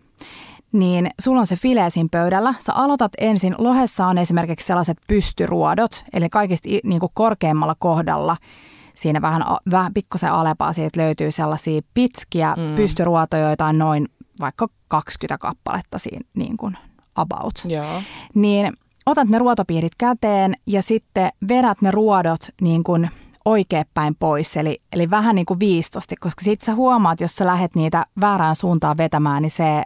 [0.73, 2.55] niin sulla on se file siinä pöydällä.
[2.59, 8.37] Sä aloitat ensin, lohessa on esimerkiksi sellaiset pystyruodot, eli kaikista niin kuin korkeimmalla kohdalla
[8.95, 12.75] siinä vähän, vähän pikkusen alepaa siitä löytyy sellaisia pitkiä mm.
[12.77, 14.09] pystyruotoja, joita on noin
[14.41, 16.77] vaikka 20 kappaletta siinä niin kuin
[17.15, 17.55] about.
[17.69, 18.03] Joo.
[18.35, 18.73] Niin
[19.07, 23.11] otat ne ruotopiirit käteen ja sitten vedät ne ruodot niin kuin
[23.45, 27.75] oikeapäin pois, eli, eli vähän niin kuin viistosti, koska sitten sä huomaat, jos sä lähdet
[27.75, 29.83] niitä väärään suuntaan vetämään, niin se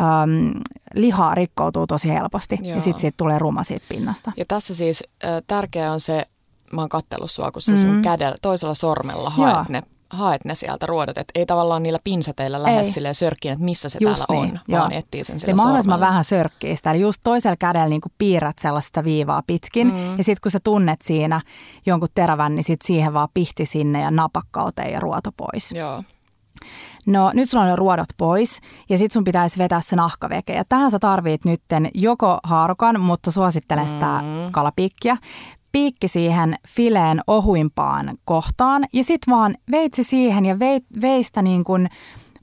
[0.00, 0.60] äm,
[0.94, 2.74] liha rikkoutuu tosi helposti Joo.
[2.74, 4.32] ja sitten siitä tulee ruma siitä pinnasta.
[4.36, 6.26] Ja tässä siis äh, tärkeää on se,
[6.72, 8.02] mä oon kattellut sua, kun sä sun Mm.
[8.02, 9.46] kädellä, toisella sormella Joo.
[9.54, 13.64] haet ne, haet ne sieltä ruodot, että ei tavallaan niillä pinseteillä lähde silleen sörkkiin, että
[13.64, 14.80] missä se Just täällä niin, on, joo.
[14.80, 16.10] vaan etsii sen sillä Eli mahdollisimman sormella.
[16.10, 16.90] vähän sörkkiä sitä.
[16.90, 19.86] Eli just toisella kädellä niin kuin piirrät sellaista viivaa pitkin.
[19.86, 20.18] Mm.
[20.18, 21.40] Ja sitten kun sä tunnet siinä
[21.86, 25.72] jonkun terävän, niin sit siihen vaan pihti sinne ja napakkauteen ja ruoto pois.
[25.72, 26.02] Joo.
[27.06, 30.52] No nyt sulla on jo ruodot pois ja sit sun pitäisi vetää se nahkaveke.
[30.52, 34.52] Ja tähän sä tarvit nytten joko haarukan, mutta suosittelen sitä mm.
[34.52, 35.16] kalapiikkiä.
[35.72, 41.88] Piikki siihen fileen ohuimpaan kohtaan ja sit vaan veitsi siihen ja veit, veistä niin kuin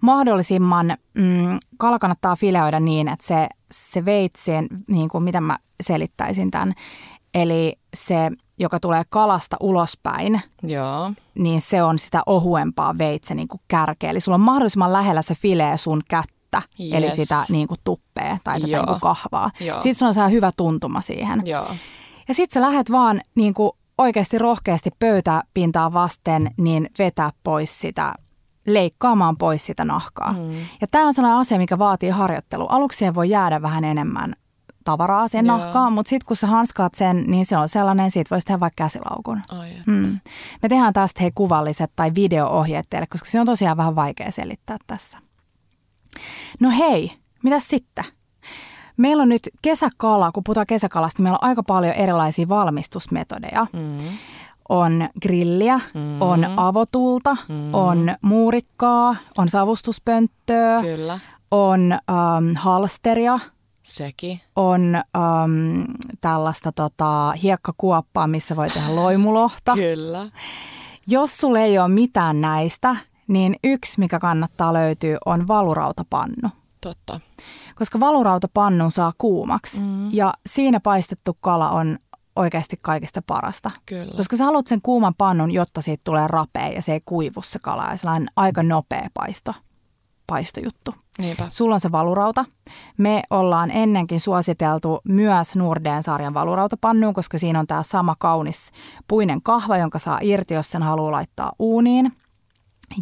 [0.02, 6.52] mahdollisimman, mm, kala kannattaa fileoida niin, että se, se veitsien, niin kuin miten mä selittäisin
[6.52, 6.74] tämän,
[7.34, 11.12] eli se joka tulee kalasta ulospäin, Joo.
[11.36, 14.10] niin se on sitä ohuempaa veitse niin kuin kärkeä.
[14.10, 16.94] Eli sulla on mahdollisimman lähellä se filee sun kättä, yes.
[16.94, 19.52] eli sitä niin kuin tuppea tai tätä niin kuin kahvaa.
[19.60, 19.82] Joo.
[19.82, 21.42] Sitten sulla on se hyvä tuntuma siihen.
[21.46, 21.68] Joo.
[22.28, 28.14] Ja sitten sä lähdet vaan niin kuin oikeasti rohkeasti pöytäpintaa vasten, niin vetää pois sitä
[28.68, 30.34] leikkaamaan pois sitä nahkaa.
[30.34, 30.56] Mm.
[30.82, 32.66] Ja tämä on sellainen asia, mikä vaatii harjoittelu.
[32.66, 34.36] Aluksi voi jäädä vähän enemmän
[34.84, 35.58] tavaraa siihen Joo.
[35.58, 38.84] nahkaan, mutta sitten kun sä hanskaat sen, niin se on sellainen, siitä voisi tehdä vaikka
[38.84, 39.42] käsilaukun.
[39.50, 40.20] Ai mm.
[40.62, 44.78] Me tehdään tästä hei kuvalliset tai video-ohjeet teille, koska se on tosiaan vähän vaikea selittää
[44.88, 45.20] tässä.
[46.60, 47.12] No hei,
[47.44, 48.06] mitä sitten?
[48.98, 53.68] Meillä on nyt kesäkala, kun puhutaan kesäkalasta, meillä on aika paljon erilaisia valmistusmetodeja.
[53.74, 53.98] Mm.
[54.70, 56.22] On grilliä, mm.
[56.22, 57.74] on avotulta, mm.
[57.74, 61.20] on muurikkaa, on savustuspönttöä, Kyllä.
[61.52, 63.40] on ähm, halsteria–
[63.88, 64.42] Sekin.
[64.56, 65.86] On um,
[66.22, 69.74] tällaista tota, hiekkakuoppaa, missä voi tehdä loimulohta.
[69.74, 70.30] Kyllä.
[71.08, 72.96] Jos sulla ei ole mitään näistä,
[73.28, 76.50] niin yksi, mikä kannattaa löytyä, on valurautapannu.
[76.82, 77.20] Totta.
[77.78, 80.10] Koska valurautapannu saa kuumaksi mm.
[80.14, 82.00] ja siinä paistettu kala on
[82.36, 83.72] oikeasti kaikista parasta.
[83.86, 84.18] Kyllä.
[84.18, 87.60] Koska sä haluat sen kuuman pannun, jotta siitä tulee rapea ja se ei kuivu se
[87.60, 89.54] kala ja sellainen aika nopea paisto
[90.28, 90.94] paistojuttu.
[91.20, 91.48] Niinpä.
[91.52, 92.46] Sulla on se valurauta.
[92.98, 98.72] Me ollaan ennenkin suositeltu myös Nordeen sarjan valurautapannuun, koska siinä on tämä sama kaunis
[99.08, 102.12] puinen kahva, jonka saa irti, jos sen haluaa laittaa uuniin.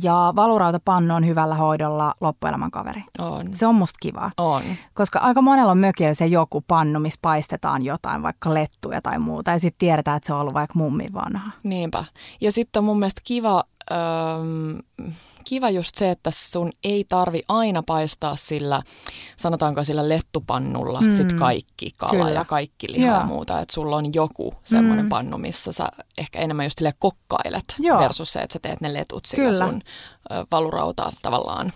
[0.01, 3.03] Ja valurautapannu on hyvällä hoidolla loppuelämän kaveri.
[3.19, 3.53] On.
[3.53, 4.31] Se on musta kiva.
[4.37, 4.61] On.
[4.93, 9.51] Koska aika monella on mökillä se joku pannu, missä paistetaan jotain, vaikka lettuja tai muuta.
[9.51, 11.51] Ja sitten tiedetään, että se on ollut vaikka mummin vanha.
[11.63, 12.05] Niinpä.
[12.41, 13.63] Ja sitten on mun mielestä kiva...
[13.91, 13.97] Öö,
[15.45, 18.81] kiva just se, että sun ei tarvi aina paistaa sillä,
[19.37, 21.11] sanotaanko sillä lettupannulla mm.
[21.11, 22.29] sit kaikki kala Kyllä.
[22.29, 23.61] ja kaikki liha ja muuta.
[23.61, 25.09] Että sulla on joku semmoinen mm.
[25.09, 27.99] pannu, missä sä ehkä enemmän just sille kokkailet Joo.
[27.99, 29.67] versus se, että sä teet ne letut sillä Kyllä.
[29.67, 29.81] sun
[30.31, 31.73] ö, valurauta tavallaan,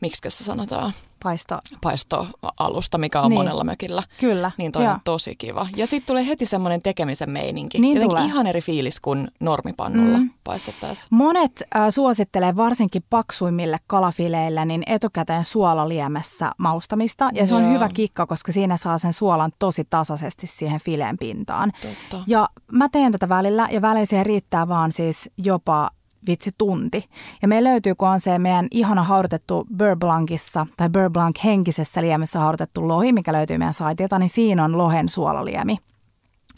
[0.00, 0.92] miksi se sanotaan?
[1.24, 1.58] Paisto.
[1.82, 3.40] paistoalusta, mikä on niin.
[3.40, 4.02] monella mökillä.
[4.20, 4.50] Kyllä.
[4.58, 5.66] Niin toi on tosi kiva.
[5.76, 7.78] Ja sitten tulee heti semmoinen tekemisen meininki.
[7.78, 8.24] Niin Jotenkin tulee.
[8.24, 10.30] ihan eri fiilis kuin normipannulla mm.
[10.44, 11.06] paistettaisiin.
[11.10, 17.28] Monet äh, suosittelee varsinkin paksuimmille kalafileille niin etukäteen suolaliemessä maustamista.
[17.32, 21.72] Ja se on hyvä kikka, koska siinä saa sen suolan tosi tasaisesti siihen fileen pintaan.
[21.82, 22.24] Totta.
[22.26, 25.90] Ja mä teen tätä välillä ja välillä siihen riittää vaan siis jopa
[26.26, 27.04] vitsi tunti.
[27.42, 32.88] Ja me löytyy, kun on se meidän ihana haudutettu Burblankissa tai Burblank henkisessä liemessä haudutettu
[32.88, 35.78] lohi, mikä löytyy meidän saitilta, niin siinä on lohen suolaliemi.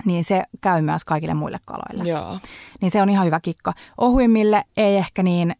[0.04, 2.10] Niin se käy myös kaikille muille kaloille.
[2.10, 2.38] Joo.
[2.80, 3.72] Niin se on ihan hyvä kikka.
[3.98, 5.56] Ohuimmille ei ehkä niin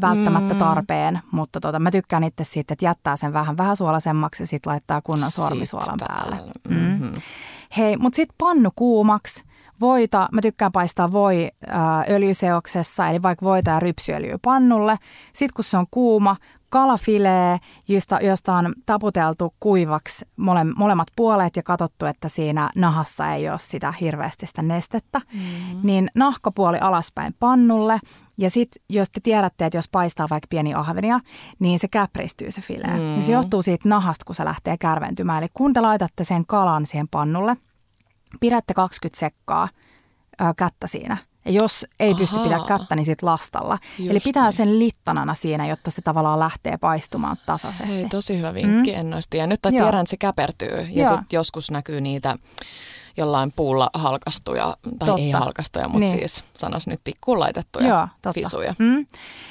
[0.00, 0.58] välttämättä mm.
[0.58, 1.20] tarpeen, mm.
[1.32, 5.00] mutta tota, mä tykkään itse siitä, että jättää sen vähän vähän suolaisemmaksi ja sitten laittaa
[5.02, 6.36] kunnon sormisuolan päälle.
[6.36, 6.52] päälle.
[6.68, 7.06] Mm-hmm.
[7.06, 7.12] Mm.
[7.76, 9.44] Hei, mutta sitten pannu kuumaksi
[9.80, 14.96] voita, mä tykkään paistaa voi ää, öljyseoksessa, eli vaikka voita ja rypsyöljyä pannulle.
[15.32, 16.36] Sitten kun se on kuuma,
[16.70, 23.50] kalafilee, josta, josta on taputeltu kuivaksi mole, molemmat puolet ja katsottu, että siinä nahassa ei
[23.50, 25.80] ole sitä hirveästi sitä nestettä, mm-hmm.
[25.82, 28.00] niin nahkapuoli alaspäin pannulle.
[28.38, 31.20] Ja sitten jos te tiedätte, että jos paistaa vaikka pieni ahvenia,
[31.58, 32.90] niin se käpristyy se filee.
[32.90, 33.16] Mm-hmm.
[33.16, 35.42] Ja se johtuu siitä nahasta, kun se lähtee kärventymään.
[35.42, 37.56] Eli kun te laitatte sen kalan siihen pannulle–
[38.40, 39.68] pidätte 20 sekkaa
[40.38, 41.16] ää, kättä siinä.
[41.44, 42.18] Ja jos ei Ahaa.
[42.18, 43.78] pysty pitää kättä, niin sitten lastalla.
[43.98, 44.52] Just Eli pitää niin.
[44.52, 47.94] sen littanana siinä, jotta se tavallaan lähtee paistumaan tasaisesti.
[47.94, 48.98] Hei, tosi hyvä vinkki, mm.
[48.98, 49.36] en noista.
[49.36, 52.38] Ja nyt tiedän, että se käpertyy ja sitten joskus näkyy niitä
[53.16, 55.22] jollain puulla halkastuja, tai totta.
[55.22, 56.18] ei halkastuja, mutta niin.
[56.18, 58.32] siis sanas nyt tikkuun laitettuja Joo, totta.
[58.32, 58.74] fisuja.
[58.78, 59.06] Mm.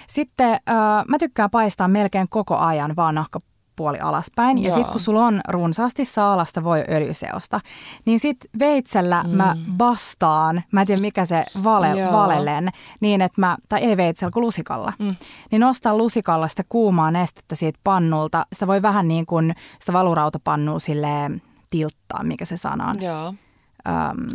[0.07, 3.41] Sitten äh, mä tykkään paistaa melkein koko ajan vaan nahka
[3.79, 4.57] puoli alaspäin.
[4.57, 4.65] Joo.
[4.65, 7.59] Ja sitten kun sulla on runsaasti saalasta voi öljyseosta,
[8.05, 9.29] niin sitten veitsellä mm.
[9.29, 14.31] mä bastaan, mä en tiedä mikä se vale, valelen, niin että mä, tai ei veitsellä
[14.31, 15.15] kuin lusikalla, mm.
[15.51, 18.45] niin nostan lusikalla sitä kuumaa nestettä siitä pannulta.
[18.53, 23.01] Sitä voi vähän niin kuin sitä valurautapannua silleen tilttaa, mikä se sana on.
[23.01, 23.27] Joo.
[23.29, 24.27] Um,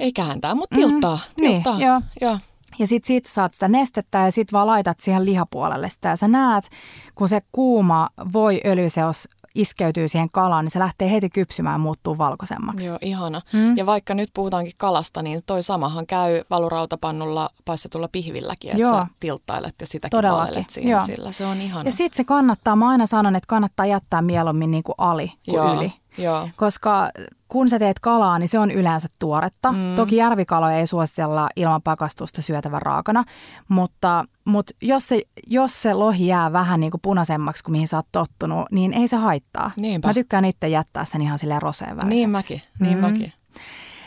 [0.00, 1.16] ei kääntää, mutta tilttaa.
[1.16, 1.76] Mm, tilttaa.
[1.76, 2.02] Niin, joo.
[2.20, 2.38] joo.
[2.78, 6.08] Ja sit siitä saat sitä nestettä ja sit vaan laitat siihen lihapuolelle sitä.
[6.08, 6.68] Ja sä näet,
[7.14, 12.18] kun se kuuma voi öljyseos iskeytyy siihen kalaan, niin se lähtee heti kypsymään ja muuttuu
[12.18, 12.86] valkoisemmaksi.
[12.86, 13.40] Joo, ihana.
[13.52, 13.76] Mm.
[13.76, 18.92] Ja vaikka nyt puhutaankin kalasta, niin toi samahan käy valurautapannulla paistetulla pihvilläkin, että Joo.
[18.92, 20.64] sä tilttailet ja sitäkin Todellakin.
[20.68, 21.00] siinä Joo.
[21.00, 21.32] sillä.
[21.32, 21.88] Se on ihana.
[21.88, 25.54] Ja sitten se kannattaa, mä aina sanon, että kannattaa jättää mieluummin niin kuin ali kuin
[25.54, 25.74] Joo.
[25.74, 25.92] yli.
[26.18, 26.48] Joo.
[26.56, 27.10] Koska
[27.48, 29.72] kun sä teet kalaa, niin se on yleensä tuoretta.
[29.72, 29.94] Mm.
[29.96, 33.24] Toki järvikaloja ei suositella ilman pakastusta syötävän raakana,
[33.68, 37.96] mutta, mutta jos, se, jos se lohi jää vähän niin kuin punaisemmaksi kuin mihin sä
[37.96, 39.70] oot tottunut, niin ei se haittaa.
[39.76, 40.08] Niinpä.
[40.08, 43.00] Mä tykkään itse jättää sen ihan silleen roseen Niin mäkin, niin mm.
[43.00, 43.32] mäkin.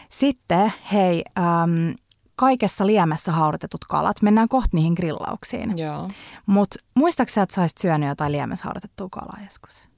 [0.10, 1.96] Sitten hei, äm,
[2.36, 4.22] kaikessa liemessä haudutetut kalat.
[4.22, 5.78] Mennään kohta niihin grillauksiin.
[5.78, 6.08] Joo.
[6.46, 9.93] Mutta muistaakseni, että sä olisit syönyt jotain liemessä haudutettua kalaa joskus?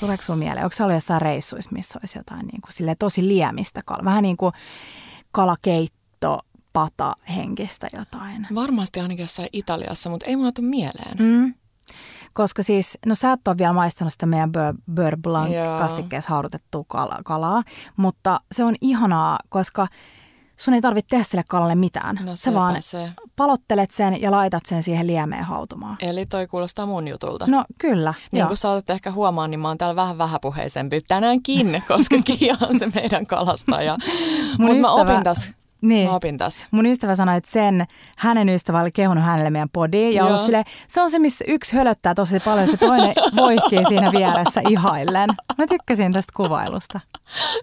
[0.00, 0.64] Tuleeko sinulla mieleen?
[0.64, 4.04] Onko se ollut jossain reissuissa, missä olisi jotain niin kuin, tosi liemistä kalaa?
[4.04, 4.52] Vähän niin kuin
[5.32, 6.38] kalakeitto,
[6.72, 8.46] pata henkistä jotain.
[8.54, 11.16] Varmasti ainakin jossain Italiassa, mutta ei mulla tule mieleen.
[11.18, 11.54] Mm.
[12.32, 14.52] Koska siis, no sä et ole vielä maistanut sitä meidän
[14.92, 16.84] Beurre Blanc kastikkeessa haudutettua
[17.24, 17.62] kalaa,
[17.96, 19.86] mutta se on ihanaa, koska–
[20.56, 22.18] sun ei tarvitse tehdä sille kalalle mitään.
[22.24, 23.08] No, Sä vaan se.
[23.36, 25.96] palottelet sen ja laitat sen siihen liemeen hautumaan.
[26.00, 27.46] Eli toi kuulostaa mun jutulta.
[27.48, 28.14] No kyllä.
[28.32, 28.46] Niin joo.
[28.48, 32.90] kuin saatat ehkä huomaa, niin mä oon täällä vähän vähäpuheisempi tänäänkin, koska Kia on se
[32.94, 33.98] meidän kalastaja.
[34.58, 35.50] Mutta mä opin tässä
[35.84, 36.08] niin.
[36.08, 36.66] Mä opin tässä.
[36.70, 37.84] Mun ystävä sanoi, että sen
[38.16, 40.14] hänen ystävä oli kehunut hänelle meidän podiin.
[40.14, 44.12] Ja ollut sille, se on se, missä yksi hölöttää tosi paljon, se toinen voihkii siinä
[44.12, 45.30] vieressä ihaillen.
[45.58, 47.00] Mä tykkäsin tästä kuvailusta.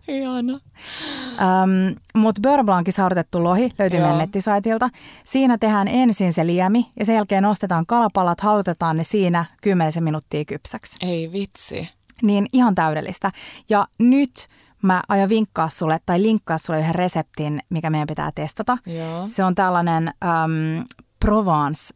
[0.08, 0.54] Ihana.
[0.54, 4.90] Um, Mutta Beurre Blancissa haudutettu lohi löytyy meidän nettisaitilta.
[5.24, 10.46] Siinä tehdään ensin se liemi ja sen jälkeen nostetaan kalapalat, hautetaan ne siinä 10 minuuttia
[10.46, 10.98] kypsäksi.
[11.02, 11.90] Ei vitsi.
[12.22, 13.32] Niin ihan täydellistä.
[13.70, 14.48] Ja nyt
[14.82, 18.78] mä aion vinkkaa sulle tai linkkaa sulle yhden reseptin, mikä meidän pitää testata.
[18.86, 19.28] Joo.
[19.28, 20.86] Se on tällainen um,
[21.20, 21.94] Provence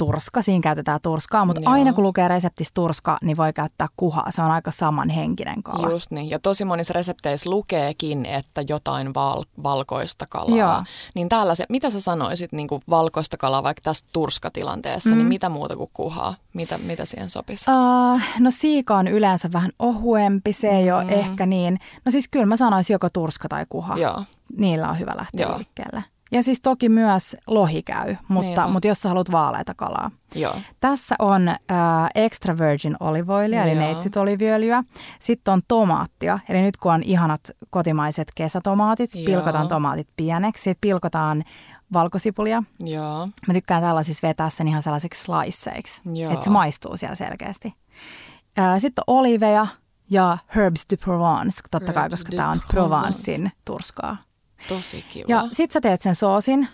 [0.00, 1.72] turska, siinä käytetään turskaa, mutta Joo.
[1.72, 4.30] aina kun lukee reseptissä turska, niin voi käyttää kuhaa.
[4.30, 5.90] Se on aika samanhenkinen kala.
[5.90, 10.56] Just niin, ja tosi monissa resepteissä lukeekin, että jotain val- valkoista kalaa.
[10.56, 10.84] Joo.
[11.14, 15.18] Niin se, mitä sä sanoisit niin kuin valkoista kalaa vaikka tässä turskatilanteessa, niin mm.
[15.18, 16.34] niin mitä muuta kuin kuhaa?
[16.54, 17.70] Mitä, mitä siihen sopisi?
[17.70, 20.96] Uh, no siika on yleensä vähän ohuempi, se ei mm.
[20.96, 21.78] ole ehkä niin.
[22.04, 23.96] No siis kyllä mä sanoisin joko turska tai kuha.
[23.96, 24.22] Joo.
[24.56, 25.56] Niillä on hyvä lähteä Joo.
[25.56, 26.04] liikkeelle.
[26.32, 30.10] Ja siis toki myös lohi käy, mutta, niin mutta jos sä haluat vaaleita kalaa.
[30.34, 30.54] Joo.
[30.80, 31.56] Tässä on äh,
[32.14, 34.84] extra virgin olive oilia, eli neitsit oliviöljyä.
[35.18, 37.40] Sitten on tomaattia, eli nyt kun on ihanat
[37.70, 39.24] kotimaiset kesätomaatit, Joo.
[39.24, 40.62] pilkotaan tomaatit pieneksi.
[40.62, 41.44] Sitten pilkotaan
[41.92, 42.62] valkosipulia.
[42.78, 43.28] Joo.
[43.46, 47.74] Mä tykkään tällaisissa vetää sen ihan sellaiseksi sliceiksi, että se maistuu siellä selkeästi.
[48.58, 49.66] Äh, sitten on oliveja
[50.10, 54.16] ja herbs de Provence, totta herbs kai, koska tämä on Provencein turskaa.
[54.68, 55.24] Tosi kiva.
[55.28, 56.68] Ja sit sä teet sen soosin.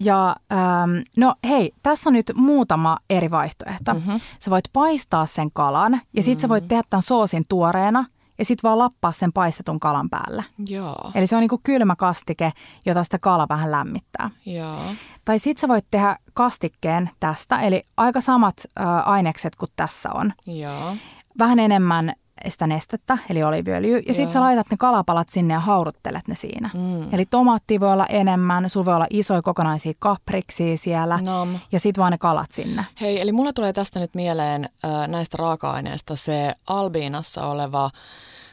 [0.00, 3.94] Ja ähm, no hei, tässä on nyt muutama eri vaihtoehto.
[3.94, 4.20] Mm-hmm.
[4.38, 6.40] Sä voit paistaa sen kalan ja sit mm-hmm.
[6.40, 6.68] sä voit mm-hmm.
[6.68, 8.04] tehdä tämän soosin tuoreena
[8.38, 10.44] ja sit vaan lappaa sen paistetun kalan päälle.
[10.66, 11.10] Joo.
[11.14, 12.52] Eli se on niinku kylmä kastike,
[12.86, 14.30] jota sitä kala vähän lämmittää.
[14.46, 14.80] Joo.
[15.24, 20.32] Tai sit sä voit tehdä kastikkeen tästä, eli aika samat äh, ainekset kuin tässä on.
[20.46, 20.96] Joo.
[21.38, 22.12] Vähän enemmän
[22.48, 26.70] sitä nestettä, eli oliviöljy, ja sitten sä laitat ne kalapalat sinne ja hauduttelet ne siinä.
[26.74, 27.14] Mm.
[27.14, 31.58] Eli tomaatti voi olla enemmän, sulla voi olla isoja kokonaisia kapriksia siellä, Nom.
[31.72, 32.84] ja sitten vaan ne kalat sinne.
[33.00, 37.90] Hei, eli mulla tulee tästä nyt mieleen äh, näistä raaka-aineista se Albiinassa oleva,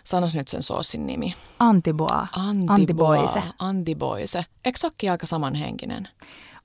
[0.03, 1.33] sanos nyt sen soosin nimi.
[1.59, 2.27] Antiboa.
[2.67, 3.43] Antiboise.
[3.59, 4.45] Antiboise.
[4.65, 6.07] Eikö se aika samanhenkinen?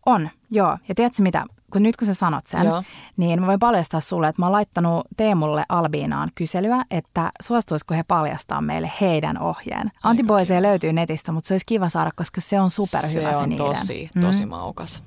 [0.06, 0.78] On, joo.
[0.88, 1.44] Ja tiedätkö mitä?
[1.70, 2.82] Kun nyt kun sä sanot sen, Joo.
[3.16, 8.02] niin mä voin paljastaa sulle, että mä oon laittanut Teemulle Albiinaan kyselyä, että suostuisiko he
[8.02, 9.90] paljastaa meille heidän ohjeen.
[10.02, 13.48] Antiboisea löytyy netistä, mutta se olisi kiva saada, koska se on superhyvä se, se on
[13.48, 13.66] niiden.
[13.66, 14.50] tosi, tosi mm.
[14.50, 15.02] maukas.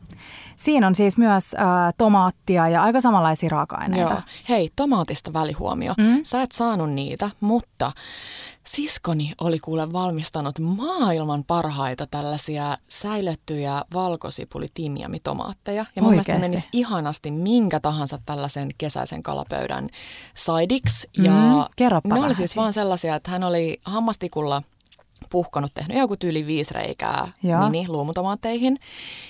[0.56, 4.14] Siinä on siis myös äh, tomaattia ja aika samanlaisia raaka-aineita.
[4.14, 4.22] Joo.
[4.50, 5.94] Hei, tomaatista välihuomio.
[5.98, 6.20] Mm?
[6.24, 7.92] Sä et saanut niitä, mutta
[8.68, 14.68] Siskoni oli kuule valmistanut maailman parhaita tällaisia säilettyjä valkosipuli
[15.24, 16.32] tomaatteja Ja mun Oikeasti.
[16.32, 19.90] mielestä menisi ihanasti minkä tahansa tällaisen kesäisen kalapöydän
[20.34, 21.10] saidiksi.
[21.18, 24.62] Ja mm, ne oli siis vaan sellaisia, että hän oli hammastikulla–
[25.30, 27.70] puhkonut, tehnyt joku tyyli viisi reikää Joo.
[27.70, 28.78] mini luumutomaatteihin.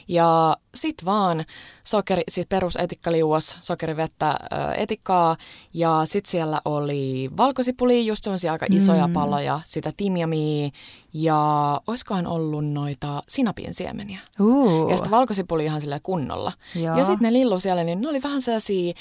[0.08, 1.46] Ja sit vaan
[1.86, 5.38] sokeri, siis perusetikkaliuos, sokerivettä, ö, etikkaa
[5.74, 9.14] ja sit siellä oli valkosipuli, just semmoisia aika isoja mm.
[9.14, 10.70] paloja, sitä timjamia
[11.14, 14.20] ja oiskohan ollut noita sinapien siemeniä.
[14.40, 14.90] Uh.
[14.90, 16.52] Ja sitten valkosipuli ihan sille kunnolla.
[16.76, 16.98] Joo.
[16.98, 18.94] Ja sitten ne lillu siellä, niin ne oli vähän sellaisia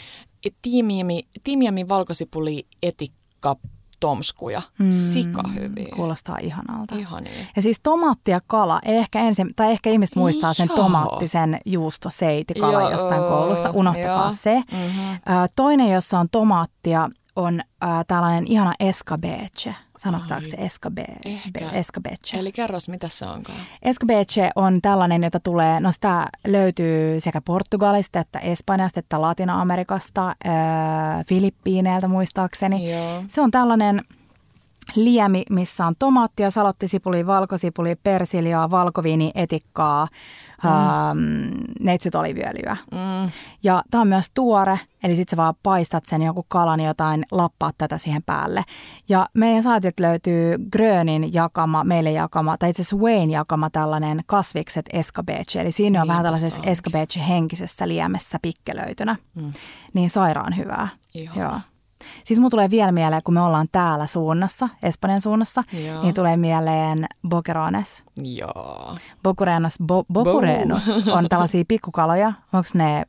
[0.63, 3.57] timjami, timjami valkosipuli etikka
[4.03, 4.63] tomskuja.
[4.79, 5.89] Mm, Sika hyviä.
[5.97, 6.95] Kuulostaa ihanalta.
[6.95, 7.33] Ihania.
[7.57, 13.23] Ja siis tomaatti ja kala, ehkä ensin, tai ehkä ihmiset muistaa sen tomaattisen juustoseitikalan jostain
[13.23, 14.63] koulusta, uhtakaa se.
[14.73, 15.19] Mm-hmm.
[15.57, 19.75] Toinen, jossa on tomaattia, on äh, tällainen ihana escabeche.
[20.03, 22.39] Sanotaanko se escabeche?
[22.39, 23.59] Eli kerros, mitä se onkaan?
[23.83, 30.35] Escabeche on tällainen, jota tulee, no sitä löytyy sekä Portugalista että Espanjasta että Latina-Amerikasta, äh,
[31.27, 32.93] Filippiineiltä muistaakseni.
[32.93, 33.23] Joo.
[33.29, 34.03] Se on tällainen
[34.95, 40.09] liemi, missä on tomaattia, salottisipuli, valkosipuli, persiljaa, valkoviini, etikkaa,
[40.65, 40.71] mm.
[40.71, 42.77] ähm, neitsytoliviöljyä.
[42.93, 43.31] Mm.
[43.63, 47.75] Ja tämä on myös tuore, eli sitten sä vaan paistat sen joku kalan jotain, lappaat
[47.79, 48.65] tätä siihen päälle.
[49.09, 54.87] Ja meidän saatit löytyy Grönin jakama, meille jakama, tai itse asiassa Wayne jakama tällainen kasvikset
[54.93, 55.61] escabeche.
[55.61, 59.17] Eli siinä on Niin vähän tällaisessa escabeche-henkisessä liemessä pikkelöitynä.
[59.35, 59.53] Mm.
[59.95, 60.89] Niin sairaan hyvää.
[61.15, 61.41] Ihana.
[61.41, 61.61] Joo.
[62.25, 66.03] Siis mulla tulee vielä mieleen, kun me ollaan täällä suunnassa, Espanjan suunnassa, Joo.
[66.03, 68.05] niin tulee mieleen boquerones.
[68.23, 68.97] Joo.
[69.23, 72.33] Bocurenos, bo, bocurenos on tällaisia pikkukaloja.
[72.53, 73.03] Onko ne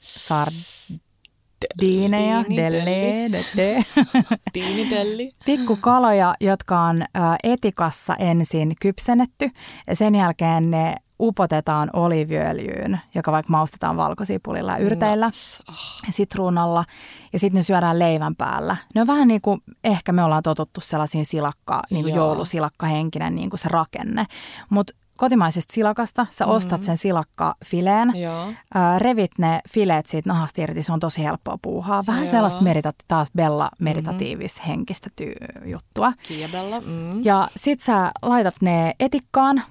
[0.00, 2.44] sardiineja?
[2.56, 3.84] Delli, Delle, de,
[4.52, 5.32] Tiinidelli.
[5.44, 7.04] Pikkukaloja, jotka on
[7.42, 9.50] etikassa ensin kypsennetty
[9.86, 15.26] ja sen jälkeen ne upotetaan oliviöljyyn, joka vaikka maustetaan valkosipulilla ja yrteillä.
[15.26, 15.74] Oh.
[16.10, 16.84] sitruunalla
[17.32, 18.76] ja sitten ne syödään leivän päällä.
[18.94, 23.50] Ne on vähän niin kuin, ehkä me ollaan totuttu sellaisiin silakka, niin kuin joulusilakkahenkinen niin
[23.50, 24.26] kuin se rakenne.
[24.70, 28.46] Mutta kotimaisesta silakasta sä ostat sen silakkafileen, Joo.
[28.74, 32.04] ää, revit ne fileet siitä nahasta irti, se on tosi helppoa puuhaa.
[32.06, 32.30] Vähän Joo.
[32.30, 36.12] sellaista medita- taas Bella meditatiivis henkistä ty- juttua.
[36.28, 36.80] Kiedellä.
[36.80, 37.24] Mm.
[37.24, 39.62] Ja sit sä laitat ne etikkaan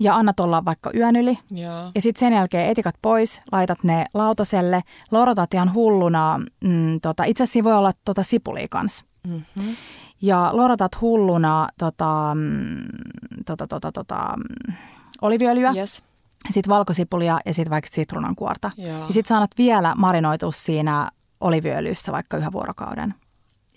[0.00, 1.38] ja annat olla vaikka yön yli.
[1.50, 1.90] Joo.
[1.94, 6.40] Ja sitten sen jälkeen etikat pois, laitat ne lautaselle, lorotat ihan hulluna.
[6.64, 9.04] Mm, tota, itse asiassa voi olla tota sipulia kanssa.
[9.26, 9.76] Mm-hmm.
[10.22, 12.78] Ja lorotat hulluna tota, mm,
[13.46, 14.74] tota, tota, tota, mm,
[15.22, 16.02] oliviöljyä, Yes.
[16.50, 18.70] sitten valkosipulia ja sitten vaikka sitruunankuorta.
[18.76, 18.88] Joo.
[18.98, 23.14] Ja sitten saanat vielä marinoitua siinä oliviöljyssä vaikka yhden vuorokauden.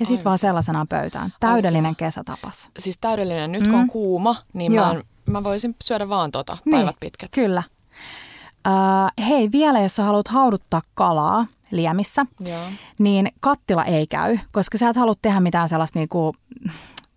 [0.01, 1.33] Ja sitten vaan sellaisenaan pöytään.
[1.39, 2.69] Täydellinen kesätapas.
[2.79, 3.51] Siis täydellinen.
[3.51, 3.79] Nyt kun Mm.
[3.79, 4.85] on kuuma, niin Joo.
[4.85, 6.75] mä, en- mä voisin syödä vaan tota Niin.
[6.77, 7.29] päivät pitkät.
[7.35, 7.63] Kyllä.
[8.67, 12.59] Äh, hei, vielä jos sä haluat hauduttaa kalaa liemissä, Joo.
[12.97, 16.35] niin kattila ei käy, koska sä et halua tehdä mitään sellaista niinku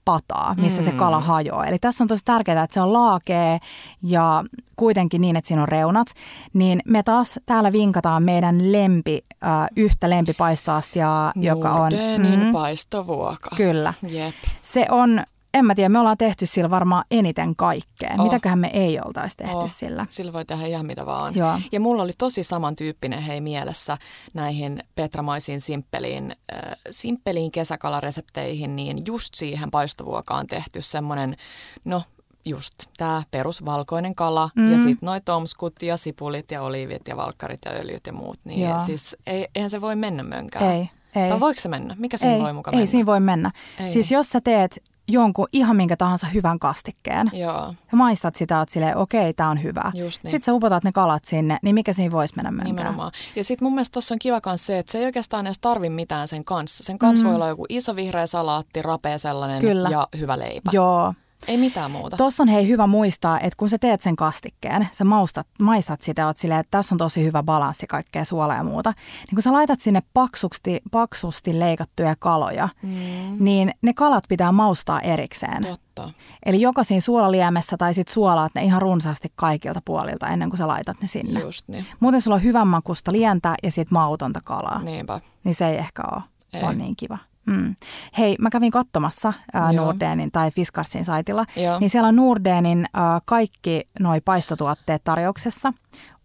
[0.05, 0.85] pataa, missä mm.
[0.85, 1.67] se kala hajoaa.
[1.67, 3.59] Eli tässä on tosi tärkeää, että se on laakee
[4.03, 4.45] ja
[4.77, 6.07] kuitenkin niin, että siinä on reunat.
[6.53, 11.93] Niin me taas täällä vinkataan meidän lempi, äh, yhtä lempipaistoastiaa, joka on...
[12.19, 13.51] Mhm, paistovuoka.
[13.57, 13.95] Kyllä.
[14.09, 14.35] Jep.
[14.63, 15.23] Se on,
[15.55, 18.15] en mä tiedä, me ollaan tehty sillä varmaan eniten kaikkea.
[18.19, 18.25] Oh.
[18.25, 20.07] Mitäköhän me ei oltaisi tehty Oh, sillä.
[20.09, 21.35] Sillä voi tehdä ihan mitä vaan.
[21.35, 21.59] Joo.
[21.73, 23.97] Ja mulla oli tosi samantyyppinen hei mielessä
[24.35, 31.37] näihin petramaisiin simppeliin, äh, simppeliin kesäkalaresepteihin, niin just siihen paistovuokaan tehty semmoinen,
[31.85, 32.03] no
[32.45, 34.73] just tämä perusvalkoinen kala mm.
[34.73, 38.39] ja sitten noi tomskut ja sipulit ja oliivit ja valkkarit ja öljyt ja muut.
[38.45, 38.79] Niin Joo.
[38.79, 40.73] siis ei, eihän se voi mennä mönkään.
[40.73, 41.29] Ei, ei.
[41.29, 41.97] Tai voiko se mennä?
[41.99, 42.87] Mikä siinä ei, voi muka ei mennä?
[42.87, 43.51] siinä voi mennä.
[43.81, 43.91] Ei.
[43.91, 48.69] Siis jos sä teet jonkun ihan minkä tahansa hyvän kastikkeen Joo, ja maistat sitä, oot
[48.69, 49.91] silleen, okei, tää on hyvä.
[49.95, 50.31] Just niin.
[50.31, 52.77] Sitten sä upotat ne kalat sinne, niin mikä siinä voisi mennä mönkään?
[52.77, 53.13] nimenomaan.
[53.37, 55.91] Ja sitten mun mielestä tuossa on kiva myös se, että se ei oikeastaan edes tarvi
[55.91, 56.85] mitään sen kanssa.
[56.85, 57.29] Sen kanssa mm.
[57.29, 59.89] voi olla joku iso vihreä salaatti, rapea sellainen Kyllä.
[59.89, 60.71] ja hyvä leipä.
[60.73, 61.15] Joo.
[61.49, 62.17] Ei mitään muuta.
[62.17, 66.27] Tuossa on hei hyvä muistaa, että kun sä teet sen kastikkeen, sä maustat, maistat sitä,
[66.27, 68.91] oot silleen, että tässä on tosi hyvä balanssi kaikkea suolaa ja muuta.
[68.91, 75.01] Niin kun sä laitat sinne paksusti, paksusti leikattuja kaloja, Mm, niin ne kalat pitää maustaa
[75.01, 75.63] erikseen.
[75.63, 76.11] totta.
[76.47, 80.67] Eli joko siinä suolaliemessä tai sit suolaat ne ihan runsaasti kaikilta puolilta ennen kuin sä
[80.69, 81.41] laitat ne sinne.
[81.41, 81.85] Just niin.
[82.01, 84.83] Muuten sulla on hyvän makusta lientä ja sit mautonta kalaa.
[84.83, 85.21] Niinpä.
[85.45, 86.63] Niin se ei ehkä ole, Ei.
[86.63, 87.19] ole niin kiva.
[87.47, 87.75] Mm.
[88.19, 89.85] Hei, mä kävin katsomassa Joo.
[89.87, 91.79] Nordenin tai Fiskarsin saitilla, Joo.
[91.79, 95.73] niin siellä on Nordenin ää, kaikki noi paistotuotteet tarjouksessa.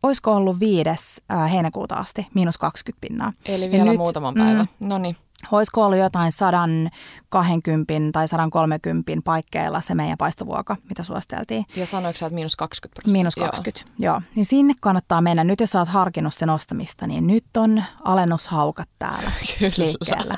[0.04, 3.34] Olisiko ollut viides ää, heinäkuuta asti, miinus 20 pinnaa.
[3.48, 4.68] Eli Ja vielä nyt, muutaman päivän.
[4.80, 5.16] mm, No niin.
[5.52, 11.66] Olisiko ollut jotain 120 tai 130 paikkeilla se meidän paistovuoka, mitä suositeltiin.
[11.76, 13.14] Ja sanoiko sä, että miinus 20 prosenttia?
[13.18, 14.14] Miinus 20, joo.
[14.14, 14.22] joo.
[14.36, 15.44] Niin sinne kannattaa mennä.
[15.44, 19.72] Nyt jos sä oot harkinnut sen ostamista, niin nyt on alennushaukat täällä Kyllä.
[19.78, 20.38] liikkeellä.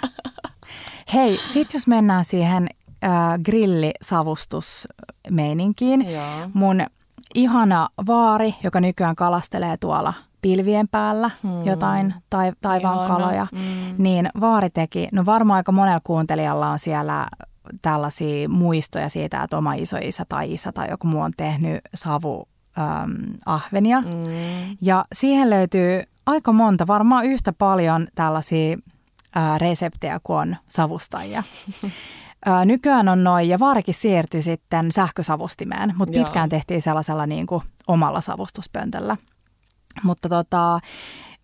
[1.14, 2.68] Hei, sit jos mennään siihen
[3.04, 3.10] äh,
[3.46, 6.12] grillisavustusmeininkiin.
[6.12, 6.24] Joo.
[6.54, 6.82] Mun
[7.36, 11.66] ihana vaari, joka nykyään kalastelee tuolla pilvien päällä hmm.
[11.66, 13.16] jotain tai, taivaan Ihana.
[13.16, 13.58] kaloja, Mm.
[13.98, 17.28] niin vaari teki, no varmaan aika monella kuuntelijalla on siellä
[17.82, 22.48] tällaisia muistoja siitä, että oma isoisä tai isä tai joku muu on tehnyt savu
[22.78, 23.14] äm,
[23.46, 24.02] ahvenia.
[24.02, 24.08] Mm.
[24.82, 28.78] Ja siihen löytyy aika monta, varmaan yhtä paljon tällaisia
[29.36, 31.44] ää, reseptejä kuin on savustajia.
[32.46, 36.24] Ää, nykyään on noin, ja vaarikin siirtyi sitten sähkösavustimeen, mutta Joo.
[36.26, 39.18] pitkään tehtiin sellaisella niin kuin omalla savustuspöntöllä.
[40.04, 40.80] Mutta tota,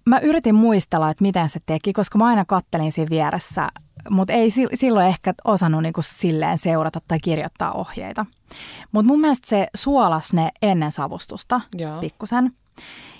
[0.06, 3.69] mä yritin muistella, että miten se teki, koska mä aina kattelin siinä vieressä
[4.10, 8.26] mutta ei silloin ehkä osannut niinku silleen seurata tai kirjoittaa ohjeita.
[8.91, 12.00] Mutta mun mielestä se suolas ne ennen savustusta Joo.
[12.00, 12.52] pikkusen.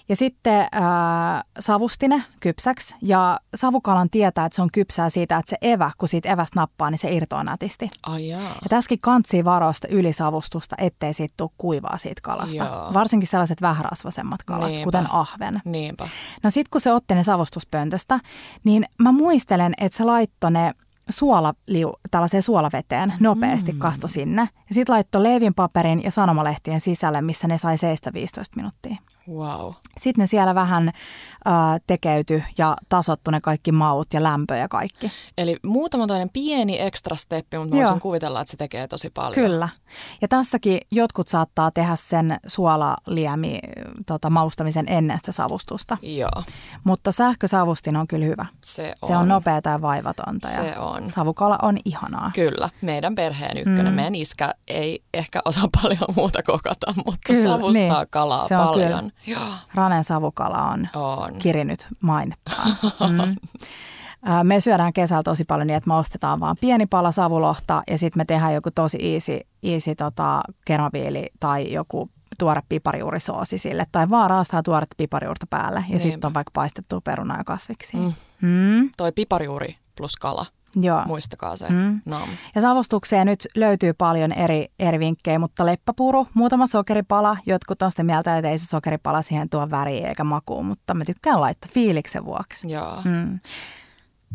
[0.10, 5.58] Ja sitten äh, savustine kypsäksi ja savukalan tietää, että se on kypsää siitä, että se
[5.62, 7.90] evä, kun siitä evästä nappaa, niin se irtoaa nätisti.
[8.04, 8.42] Ai jaa.
[8.42, 12.58] Ja tässäkin kantsii varoista ylisavustusta, ettei siitä tule kuivaa siitä kalasta.
[12.58, 12.94] Joo.
[12.94, 14.84] Varsinkin sellaiset vähärasvasemmat kalat, Niinpä.
[14.84, 15.62] kuten ahven.
[15.66, 16.10] Niinpä.
[16.44, 18.20] No sit kun se otti ne savustuspöntöstä,
[18.64, 20.74] niin mä muistelen, että se laittoi ne
[21.10, 23.80] suolaliu, tällaiseen suolaveteen nopeasti Mm.
[23.80, 24.42] kasto sinne.
[24.42, 28.96] Ja sitten laittoi leivinpaperin ja sanomalehtien sisälle, missä ne sai seistä 15 minuuttia.
[29.36, 29.74] Wow.
[29.98, 30.88] Sitten ne siellä vähän
[31.48, 31.54] äh,
[31.88, 35.12] tekeytyi ja tasottu ne kaikki maut ja lämpö ja kaikki.
[35.38, 37.88] Eli muutama toinen pieni ekstra steppi, mutta mä Joo.
[37.88, 39.34] voisin kuvitella, että se tekee tosi paljon.
[39.34, 39.70] Kyllä.
[40.22, 43.60] Ja tässäkin jotkut saattaa tehdä sen suolaliemi
[44.06, 45.98] tota, maustamisen ennen sitä savustusta.
[46.02, 46.44] Joo,
[46.84, 48.46] Mutta sähkösavustin on kyllä hyvä.
[48.64, 49.08] se on.
[49.08, 50.48] Se on nopeata ja vaivatonta.
[50.48, 51.10] Se ja on.
[51.10, 52.32] Savukala on ihanaa.
[52.36, 53.88] Kyllä, meidän perheen ykkönen.
[53.88, 53.96] Mm.
[53.96, 58.10] Meidän iskä ei ehkä osaa paljon muuta kokata, mutta Kyllä, savustaa niin.
[58.10, 59.12] kalaa Se on paljon.
[59.28, 61.40] Joo, Ranen savukala on on.
[61.40, 62.72] kirinyt mainettaan.
[63.00, 63.36] Mm.
[64.44, 68.20] Me syödään kesällä tosi paljon niin, että me ostetaan vaan pieni pala savulohta ja sitten
[68.20, 72.10] me tehdään joku tosi easy, easy tota, kermaviili tai joku
[72.40, 73.84] tuore piparijuurisoosi sille.
[73.92, 77.98] Tai vaan raastaa tuoretta piparijuurta päälle ja sitten on vaikka paistettua perunaa ja kasviksi.
[77.98, 78.14] Mm.
[78.42, 78.90] Mm.
[78.98, 80.46] Toi piparjuuri plus kala,
[80.82, 81.02] Joo.
[81.06, 81.70] muistakaa se.
[81.70, 82.02] Mm.
[82.06, 82.30] Nam.
[82.56, 87.38] Ja savustukseen nyt löytyy paljon eri, eri vinkkejä, mutta leppäpuru, muutama sokeripala.
[87.46, 91.06] Jotkut on sitä mieltä, että ei se sokeripala siihen tuo väriä eikä makuun, mutta mä
[91.06, 92.72] tykkään laittaa fiiliksen vuoksi.
[92.72, 93.02] Joo.
[93.06, 93.40] Mm.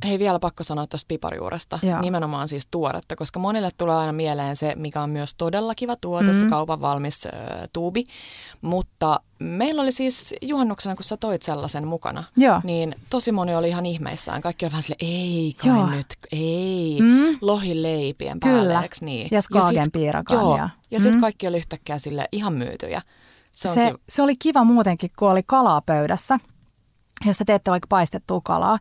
[0.05, 2.01] Hei vielä pakko sanoa tuosta piparjuuresta, Joo.
[2.01, 6.27] nimenomaan siis tuoretta, koska monille tulee aina mieleen se, mikä on myös todella kiva tuote,
[6.27, 6.33] mm.
[6.39, 7.33] se kaupan valmis äh,
[7.73, 8.05] tuubi.
[8.61, 12.61] Mutta meillä oli siis juhannuksena, kun sä toit sellaisen mukana, Joo.
[12.65, 14.41] niin tosi moni oli ihan ihmeissään.
[14.43, 15.87] Kaikki oli vähän sille, ei kai Joo.
[15.91, 17.39] nyt, ei, Mm.
[17.41, 18.83] lohileipien päälle, Kyllä.
[19.01, 19.29] niin?
[19.31, 21.21] Ja skagen sit- piirakan Joo, ja- ja sitten Mm.
[21.21, 23.03] kaikki oli yhtäkkiä sille ihan myytyjä.
[23.53, 23.99] Se, Se, kiva.
[24.09, 26.39] se oli kiva muutenkin, kun oli kalaa pöydässä.
[27.27, 28.79] Jos te teette vaikka paistettua kalaa,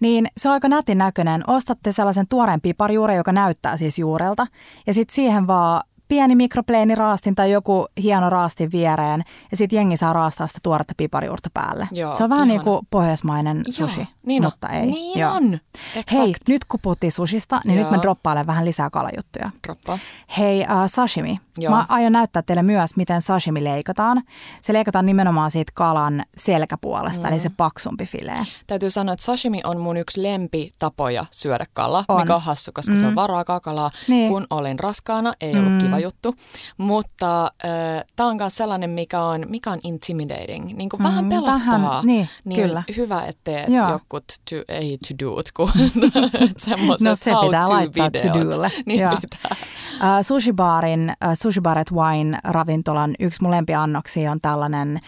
[0.00, 1.44] niin se on aika nätin näköinen.
[1.46, 4.46] Ostatte sellaisen tuoreen piparjuuren, joka näyttää siis juurelta.
[4.86, 5.82] Ja sitten siihen vaan
[6.12, 9.22] pieni mikropleeniraastin tai joku hieno raastin viereen.
[9.50, 11.88] Ja sitten jengi saa raastaa sitä tuoretta piparjuurta päälle.
[11.92, 12.54] Joo, se on vähän ihana.
[12.58, 14.74] niin kuin pohjoismainen sushi, Joo, niin mutta on.
[14.74, 14.86] ei.
[14.86, 15.32] Niin Joo.
[15.32, 15.50] on.
[15.50, 15.60] Hei,
[16.00, 16.48] Exakt.
[16.48, 17.90] nyt kun puhuttiin sushista, niin nyt Joo.
[17.96, 19.50] mä droppailen vähän lisää kalajuttuja.
[19.66, 19.98] Droppa.
[20.38, 21.40] Hei, uh, sashimi.
[21.58, 21.74] Joo.
[21.74, 24.22] Mä aion näyttää teille myös, miten sashimi leikataan.
[24.62, 27.32] Se leikataan nimenomaan siitä kalan selkäpuolesta, mm.
[27.32, 28.44] eli se paksumpi filee.
[28.66, 32.20] Täytyy sanoa, että sashimi on mun yksi lempitapoja syödä kala, On.
[32.20, 32.96] mikä on hassu, koska mm.
[32.98, 33.90] se on varaakaa kalaa.
[34.08, 34.28] Niin.
[34.28, 35.78] Kun olin raskaana, ei ollut Mm.
[35.78, 36.34] kiva juttu.
[36.78, 41.28] Mutta äh, tämä on myös sellainen, mikä on, mikä on intimidating, niin kuin Mm, vähän
[41.28, 41.54] pelottaa.
[41.54, 42.82] vähän, niin, kyllä.
[42.96, 43.90] hyvä, että teet Joo.
[43.90, 45.70] jokut, to, ei to do't, kun
[46.58, 48.32] semmoiset No se pitää to laittaa videot.
[48.32, 48.70] to-dolle.
[48.86, 49.12] Niin Joo.
[49.20, 49.56] pitää.
[49.92, 55.00] Uh, sushi Barin, uh, Sushi Bar at Wine ravintolan yksi mun lempiannoksia on tällainen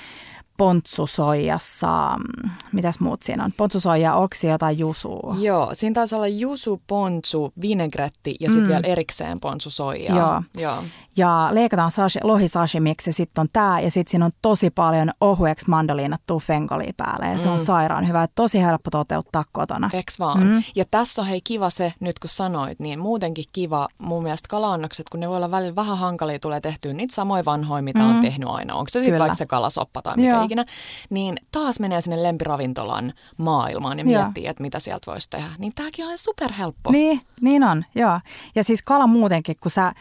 [0.57, 3.53] pontsusoijassa, mm, mitäs muut siinä on?
[3.57, 5.37] Pontsusoija, oksi jotain jusua.
[5.39, 8.69] Joo, siinä taisi olla jusu, ponsu, vinegretti ja sitten Mm.
[8.69, 10.17] vielä erikseen ponsu soijaa.
[10.17, 10.43] Joo.
[10.63, 10.83] Joo.
[11.17, 15.11] Ja leikataan sashi, lohi sashimiksi ja sitten on tämä ja sitten siinä on tosi paljon
[15.21, 17.65] ohueksi mandoliinattua fengolia päälle ja se on Mm.
[17.65, 18.27] sairaan hyvä.
[18.35, 19.91] Tosi helppo toteuttaa kotona.
[19.93, 20.45] Eks vaan?
[20.45, 20.63] Mm.
[20.77, 25.09] Ja tässä on hei kiva se, nyt kun sanoit, niin muutenkin kiva mun mielestä kalaannokset,
[25.09, 28.15] kun ne voi olla välillä vähän hankalia, tulee tehtyä niitä samoja vanhoja, mitä mm.
[28.17, 28.75] On tehnyt aina.
[28.75, 30.47] Onko se sitten vaikka se kalasoppa tai mikä Joo.
[30.47, 30.65] ikinä.
[31.11, 35.49] Niin taas menee sinne lempiravintolan maailmaan ja miettii, että mitä sieltä voisi tehdä.
[35.59, 36.91] Niin tämäkin on ihan superhelppo.
[36.91, 38.21] Niin, niin on, joo.
[38.55, 39.93] Ja siis kala muutenkin, kun sä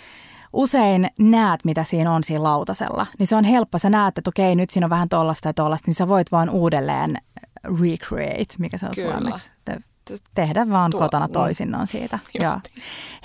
[0.53, 3.77] usein näet, mitä siinä on siinä lautasella, niin se on helppo.
[3.77, 6.49] Sä näet, että okei, nyt siinä on vähän tollasta ja tollasta, niin sä voit vaan
[6.49, 7.17] uudelleen
[7.81, 9.11] recreate, mikä se on Kyllä.
[9.13, 9.51] suomeksi.
[10.35, 11.33] Tehdä vaan Tuo- kotona mm.
[11.33, 12.19] toisinnon siitä.
[12.39, 12.53] Joo.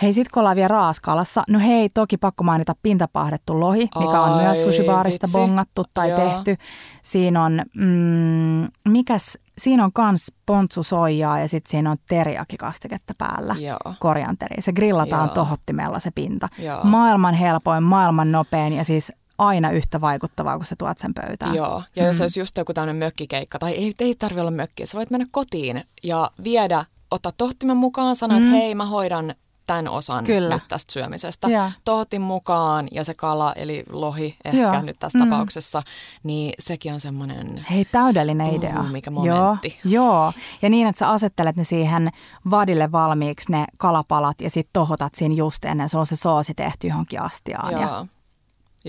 [0.03, 4.33] Hei, sit kun ollaan vielä raaskalassa, no hei, toki pakko mainita pintapahdettu lohi, mikä on
[4.33, 5.39] Ai, myös sushibaarista vitsi.
[5.39, 6.19] bongattu tai Joo.
[6.19, 6.57] tehty.
[7.03, 13.55] Siinä on, mm, mikäs, siinä on kans pontsusoijaa ja sitten siinä on teriakikastiketta päällä.
[13.59, 13.95] Joo.
[13.99, 14.63] Korianteri.
[14.63, 15.35] Se grillataan Joo.
[15.35, 16.49] tohottimella se pinta.
[16.59, 16.81] Joo.
[16.85, 21.55] Maailman helpoin, maailman nopein ja siis aina yhtä vaikuttavaa, kun sä tuot sen pöytään.
[21.55, 24.99] Joo, ja jos olisi just joku tämmöinen mökkikeikka, tai ei, ei tarvitse olla mökki, sä
[24.99, 28.45] voit mennä kotiin ja viedä, ottaa tohtimen mukaan, sanoa, Mm.
[28.45, 29.35] että hei, mä hoidan
[29.67, 30.55] tämän osan Kyllä.
[30.55, 31.49] nyt tästä syömisestä.
[31.49, 31.71] Joo.
[31.85, 34.83] Tohtin mukaan ja se kala, eli lohi ehkä Joo.
[34.83, 35.25] nyt tässä Mm.
[35.31, 35.83] tapauksessa,
[36.23, 38.83] niin sekin on semmoinen, Hei, täydellinen Uhu, idea.
[38.83, 39.79] mikä momentti.
[39.85, 40.33] Joo, joo,
[40.63, 42.11] ja niin, että sä asettelet ne siihen
[42.51, 45.89] vadille valmiiksi ne kalapalat ja sitten tohotat siinä just ennen.
[45.89, 47.73] Sulla on se soosi tehty johonkin astiaan.
[47.73, 48.07] Ja,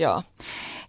[0.00, 0.22] joo.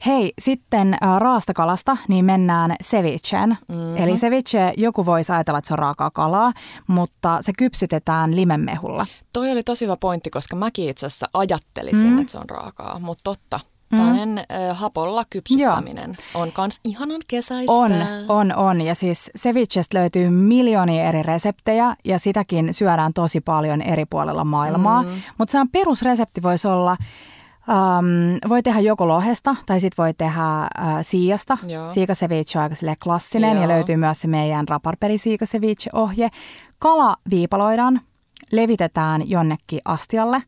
[0.06, 3.58] Hei, sitten äh, raastakalasta niin mennään cevicheen.
[3.68, 3.98] Mm-hmm.
[3.98, 6.54] Eli ceviche, joku voisi ajatella, että se on raakaa kalaa,
[6.88, 9.08] mutta se kypsytetään limenmehulla.
[9.34, 12.20] Toi oli tosi hyvä pointti, koska mäkin itse asiassa ajattelisin, mm-hmm.
[12.20, 13.60] että se on raakaa, mutta totta.
[13.98, 14.70] Tällainen mm.
[14.70, 16.44] äh, hapolla kypsyttäminen Joo.
[16.44, 17.74] on kans ihanan kesäistä.
[17.74, 17.92] On,
[18.28, 18.82] on, on.
[18.82, 25.04] Ja siis cevichestä löytyy miljoonia eri reseptejä ja sitäkin syödään tosi paljon eri puolella maailmaa.
[25.04, 25.10] Mm.
[25.38, 26.98] Mutta se on perusresepti voisi olla
[27.68, 30.68] Um, voi tehdä joko lohesta tai sitten voi tehdä uh,
[31.02, 31.58] siijasta.
[31.90, 33.62] Siika ceviche on aika klassinen Joo.
[33.62, 36.30] ja löytyy myös se meidän raparperi siika ceviche-ohje.
[36.80, 38.02] Kala viipaloidaan,
[38.52, 40.44] levitetään jonnekin astialle.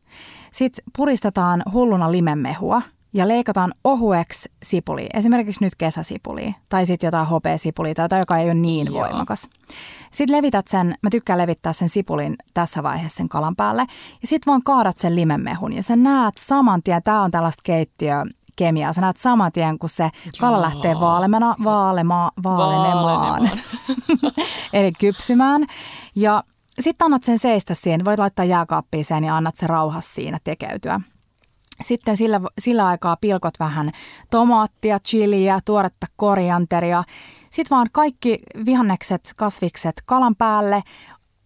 [0.52, 2.82] Sitten puristetaan hulluna limenmehua
[3.14, 8.44] ja leikataan ohueksi sipuli, esimerkiksi nyt kesäsipuli tai sitten jotain hopeasipuli tai jotain, joka ei
[8.44, 8.94] ole niin Joo.
[8.94, 9.48] voimakas.
[10.10, 13.82] Sitten levität sen, mä tykkään levittää sen sipulin tässä vaiheessa sen kalan päälle
[14.22, 18.24] ja sitten vaan kaadat sen limenmehun ja sä näet saman tien, tää on tällaista keittiö,
[18.56, 18.92] kemiaa.
[18.92, 20.10] Sä näet saman tien, kun se
[20.40, 20.62] kala Joo.
[20.62, 23.50] lähtee vaalemana, vaalema, vaalenemaan,
[24.72, 25.66] eli kypsymään.
[26.14, 26.42] Ja
[26.80, 28.04] sitten annat sen seistä siihen.
[28.04, 31.00] Voit laittaa jääkaappiin sen ja annat sen rauhassa siinä tekeytyä.
[31.82, 33.92] Sitten sillä, sillä aikaa pilkot vähän
[34.30, 37.04] tomaattia, chiliä, tuoretta korianteria.
[37.50, 40.82] Sitten vaan kaikki vihannekset, kasvikset kalan päälle,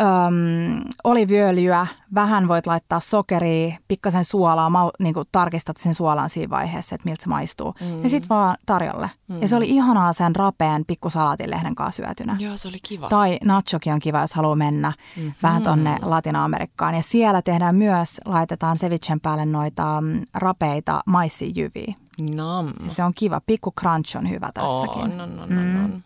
[0.03, 6.51] öm, oliviöljyä, vähän voit laittaa sokeria, pikkasen suolaa, ma, niin kuin tarkistat sen suolan siinä
[6.51, 7.75] vaiheessa, että miltä se maistuu.
[7.81, 8.03] Mm.
[8.03, 9.11] Ja sitten vaan tarjolle.
[9.29, 9.41] Mm.
[9.41, 12.37] Ja se oli ihanaa sen rapeen pikkusalaatilehden kanssa syötynä.
[12.39, 13.09] Joo, se oli kiva.
[13.09, 15.33] Tai nachokin on kiva, jos haluaa mennä mm-hmm.
[15.43, 16.95] vähän tonne Latina-Amerikkaan.
[16.95, 21.95] Ja siellä tehdään myös, laitetaan cevichen päälle noita mm, rapeita maissijyviä.
[22.21, 22.73] Nam.
[22.87, 23.41] Se on kiva.
[23.47, 25.03] Pikku crunch on hyvä tässäkin.
[25.03, 26.03] Oh, no, no, no, mm.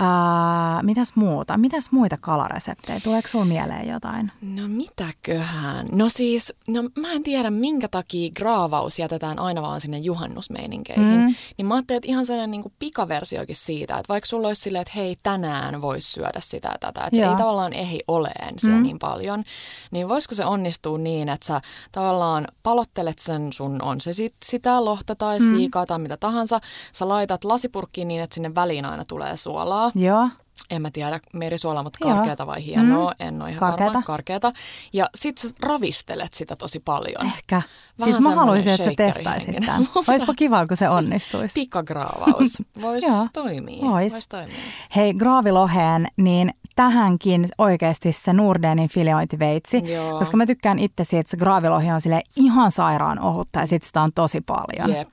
[0.00, 1.58] Ää, mitäs muuta?
[1.58, 3.00] Mitäs muita kalareseptejä?
[3.00, 4.32] Tuleeko sinulla mieleen jotain?
[4.42, 5.86] No mitäköhän?
[5.92, 11.20] No siis, no mä en tiedä minkä takia graavaus jätetään aina vaan sinne juhannusmeininkeihin.
[11.20, 11.34] Mm.
[11.56, 14.92] Niin mä ajattelin, että ihan sellainen niin pikaversiokin siitä, että vaikka sulla olisi silleen, että
[14.96, 18.82] hei tänään voisi syödä sitä ja tätä, että se ei tavallaan ehdi oleen siellä mm.
[18.82, 19.44] niin paljon,
[19.90, 21.60] niin voisiko se onnistua niin, että sä
[21.92, 25.50] tavallaan palottelet sen sun, on se sit sitä lohta tai mm.
[25.50, 26.60] siikaa tai mitä tahansa,
[26.92, 30.28] sä laitat lasipurkkiin niin, että sinne väliin aina tulee suolaa Joo.
[30.70, 33.26] En mä tiedä, merisuola, mutta karkeata vai hienoa, mm.
[33.26, 33.92] en ole ihan karkeata.
[33.92, 34.52] varma, karkeata.
[34.92, 37.26] Ja sit sä ravistelet sitä tosi paljon.
[37.26, 37.62] Ehkä.
[37.98, 39.88] Vähän siis mä haluaisin, että sä testaisit tämän.
[40.08, 41.54] Olisipa kiva, kun se onnistuisi.
[41.60, 42.62] Pikagraavaus.
[42.82, 43.80] Voisi toimia.
[43.82, 44.12] Vois.
[44.12, 44.56] Vois toimia.
[44.96, 50.18] Hei, graaviloheen, niin tähänkin oikeasti se Nordenin filiointiveitsi, Joo.
[50.18, 53.82] koska mä tykkään itse siitä, että se graavilohi on sille ihan sairaan ohutta ja sit
[53.82, 54.96] sitä on tosi paljon.
[54.96, 55.08] Jep.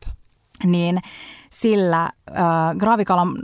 [0.63, 0.99] Niin
[1.49, 3.35] sillä äh, graavikalan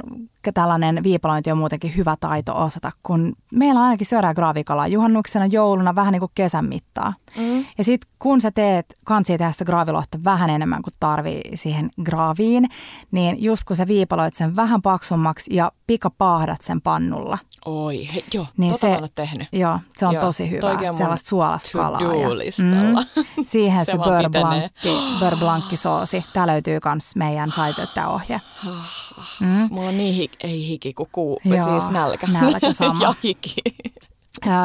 [0.51, 6.11] tällainen viipalointi on muutenkin hyvä taito osata, kun meillä ainakin syödään graavikalaa juhannuksena, jouluna, vähän
[6.11, 7.13] niin kuin kesän mittaa.
[7.37, 7.65] Mm.
[7.77, 12.69] Ja sitten kun sä teet kansi tehdä sitä graavilohta vähän enemmän kuin tarvii siihen graaviin,
[13.11, 17.37] niin just kun sä viipaloit sen vähän paksummaksi ja pikapaahdat sen pannulla.
[17.65, 19.47] Oi, he, joo, niin tota se, tehnyt.
[19.51, 21.99] Joo, se on joo, tosi hyvä, sellaista suolasta kalaa.
[21.99, 24.89] Mm, siihen se, se beurre, blankki,
[25.19, 26.25] beurre blankki soosi.
[26.33, 28.41] Tämä löytyy myös meidän saitelta ohje.
[29.41, 29.67] Mm.
[29.71, 32.27] Mulla on niin hik- ei hiki kuin kuu, Joo, siis nälkä.
[32.27, 32.99] Nälkä sama.
[33.03, 33.55] ja hiki.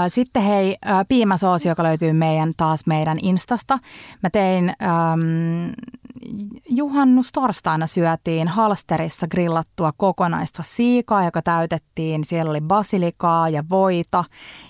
[0.08, 0.76] Sitten hei,
[1.08, 3.78] piimäsoosi, joka löytyy meidän, taas meidän Instasta.
[4.22, 5.72] Mä tein äm,
[6.68, 12.24] juhannustorstaina syötiin halsterissa grillattua kokonaista siikaa, joka täytettiin.
[12.24, 14.24] Siellä oli basilikaa ja voita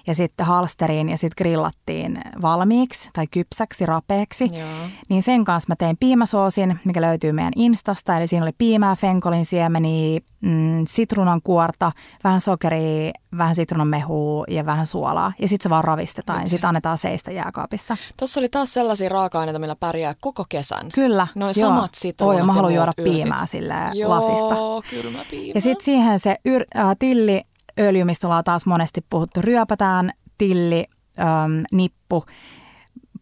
[0.07, 4.51] ja sitten halsteriin ja sitten grillattiin valmiiksi tai kypsäksi, rapeeksi.
[4.53, 4.69] Joo.
[5.09, 8.17] Niin sen kanssa mä tein piimäsoosin, mikä löytyy meidän Instasta.
[8.17, 11.93] Eli siinä oli piimää, fenkolin siemeniä, mm, sitruunan kuorta,
[12.25, 15.33] vähän sokeria, vähän sitruunanmehua ja vähän suolaa.
[15.39, 17.97] Ja sitten se vaan ravistetaan ja sitten annetaan seistä jääkaapissa.
[18.17, 20.89] Tuossa oli taas sellaisia raaka-aineita, millä pärjää koko kesän.
[20.95, 21.27] Kyllä.
[21.57, 23.75] Noin samat sitruunat Oi, mä haluan juoda piimää sille
[24.07, 24.55] lasista.
[24.55, 25.53] Joo, kylmä piimä.
[25.55, 27.43] Ja sitten siihen se yr- äh, tilli
[27.79, 30.87] öljy, mistä ollaan taas monesti puhuttu, ryöpätään tilli,
[31.21, 32.25] äm, nippu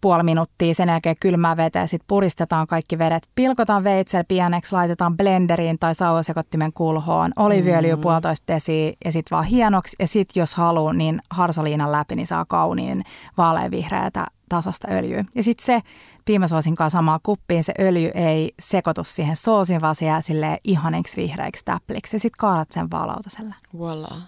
[0.00, 5.78] puoli minuuttia, sen jälkeen kylmää veteen, sitten puristetaan kaikki vedet, pilkotaan veitsellä pieneksi, laitetaan blenderiin
[5.78, 8.00] tai sauvasekottimen kulhoon, oliviöljy mm.
[8.00, 9.96] puolitoista desiä ja sitten vaan hienoksi.
[10.00, 13.04] Ja sitten jos haluaa, niin harsoliinan läpi, niin saa kauniin
[13.38, 15.24] vaaleanvihreätä tasasta öljyä.
[15.34, 15.80] Ja sitten se
[16.26, 21.16] piimäsoosin kanssa samaan kuppiin, se öljy ei sekoitu siihen soosiin, vaan se jää silleen ihaniksi
[21.16, 22.16] vihreiksi täpliksi.
[22.16, 23.54] Ja sitten kaadat sen vaan lautaselle.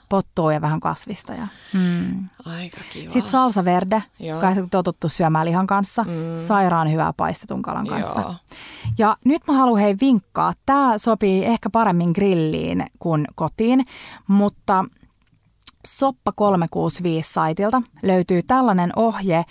[0.08, 1.32] Pottuu ja vähän kasvista.
[1.32, 2.28] Ja, mm.
[2.44, 3.10] Aika kiva.
[3.10, 6.04] Sitten salsa verde, joka on totuttu syömään lihan kanssa.
[6.04, 6.10] Mm.
[6.34, 8.20] Sairaan hyvää paistetun kalan kanssa.
[8.20, 8.34] Joo.
[8.98, 10.52] Ja nyt mä haluan hei vinkkaa.
[10.66, 13.86] Tämä sopii ehkä paremmin grilliin kuin kotiin,
[14.26, 14.84] mutta
[15.86, 19.44] Soppa 365 saitilta löytyy tällainen ohje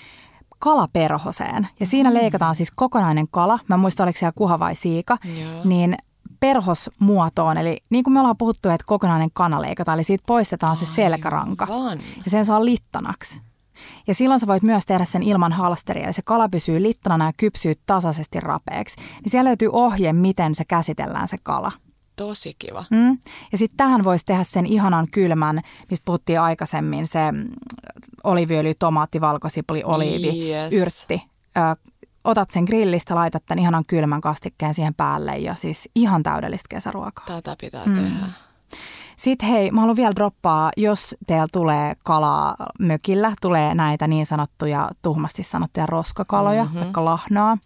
[0.60, 1.68] kalaperhoseen.
[1.80, 3.60] Ja siinä leikataan siis kokonainen kala.
[3.68, 5.18] Mä en muista, oliko siellä kuha vai siika.
[5.42, 5.62] Joo.
[5.64, 5.98] Niin
[6.40, 10.86] perhosmuotoon, eli niin kuin me ollaan puhuttu, että kokonainen kana leikataan, eli siitä poistetaan se
[10.86, 12.00] selkäranka Aivan.
[12.26, 13.42] ja sen saa littanaksi.
[14.08, 17.32] Ja silloin sä voit myös tehdä sen ilman halsteria, eli se kala pysyy littanana ja
[17.38, 18.96] kypsyy tasaisesti rapeeksi.
[18.98, 21.72] Niin siellä löytyy ohje, miten se käsitellään se kala.
[22.18, 22.86] Tosi kiva.
[22.92, 23.18] Mm.
[23.52, 27.20] Ja sitten tähän voisi tehdä sen ihanan kylmän, mistä puhuttiin aikaisemmin, se
[28.24, 30.74] oliviöljy, tomaatti, valkosipuli, oliivi, Yes.
[30.74, 31.24] yrtti.
[31.58, 31.92] Ö,
[32.24, 37.26] otat sen grillistä, laitat tämän ihanan kylmän kastikkeen siihen päälle ja siis ihan täydellistä kesäruokaa.
[37.26, 37.94] Tätä pitää Mm.
[37.94, 38.26] tehdä.
[39.18, 44.90] Sitten hei, mä haluan vielä droppaa, jos teillä tulee kalaa mökillä, tulee näitä niin sanottuja,
[45.02, 46.80] tuhmasti sanottuja roskakaloja, mm-hmm.
[46.80, 47.58] vaikka lahnaa,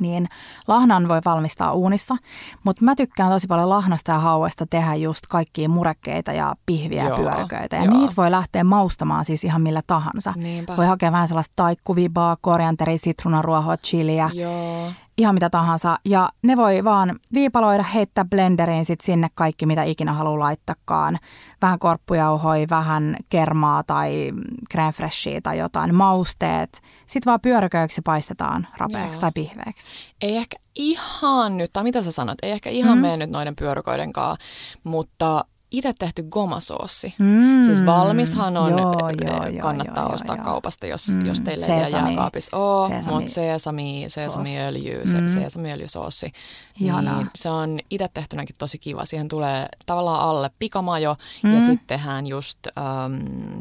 [0.00, 0.28] niin
[0.68, 2.16] lahnan voi valmistaa uunissa,
[2.64, 7.08] mutta mä tykkään tosi paljon lahnasta ja hauesta tehdä just kaikkia murekkeita ja pihviä ja
[7.08, 7.76] Joo, pyöryköitä.
[7.76, 7.94] Ja joo.
[7.94, 10.32] niitä voi lähteä maustamaan siis ihan millä tahansa.
[10.36, 10.76] Niinpä.
[10.76, 14.92] Voi hakea vähän sellaista taikkuvibaa, korianteri, sitruunaruohoa, chiliä Joo.
[15.18, 15.96] Ihan mitä tahansa.
[16.04, 21.18] Ja ne voi vaan viipaloida, heittää blenderiin sit sinne kaikki, mitä ikinä haluaa laittakaan.
[21.62, 24.32] Vähän korppujauhoi, vähän kermaa tai
[24.74, 26.82] crème freshia tai jotain, mausteet.
[27.06, 29.20] Sitten vaan pyöräköiksi paistetaan rapeaksi Joo.
[29.20, 29.90] tai pihveeksi.
[30.20, 33.02] Ei ehkä ihan nyt, tai mitä sä sanot, ei ehkä ihan mm.
[33.02, 34.46] mene nyt noiden pyörykoiden kanssa,
[34.84, 35.44] mutta
[35.76, 37.14] itse tehty gomasoossi.
[37.18, 37.64] Mm.
[37.64, 40.44] Siis valmishan on, Joo, eh, joo, joo, kannattaa joo, ostaa joo.
[40.44, 43.16] kaupasta, jos, Mm, jos teillä ei jääkaapissa ole, Sesami.
[43.16, 45.26] mutta sesami, sesamiöljy, se, Mm.
[45.28, 46.32] sesamiöljysoossi,
[46.80, 47.16] Ihanaa.
[47.18, 49.04] niin se on itse tehtynäkin tosi kiva.
[49.04, 51.54] Siihen tulee tavallaan alle pikamajo Mm.
[51.54, 53.14] ja sitten tehdään just, ähm,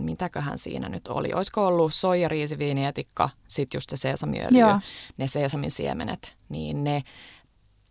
[0.04, 4.64] mitäköhän siinä nyt oli, olisiko ollut soija, riisi, viinietikka, sitten just se sesamiöljy,
[5.18, 7.02] ne sesamin siemenet, niin ne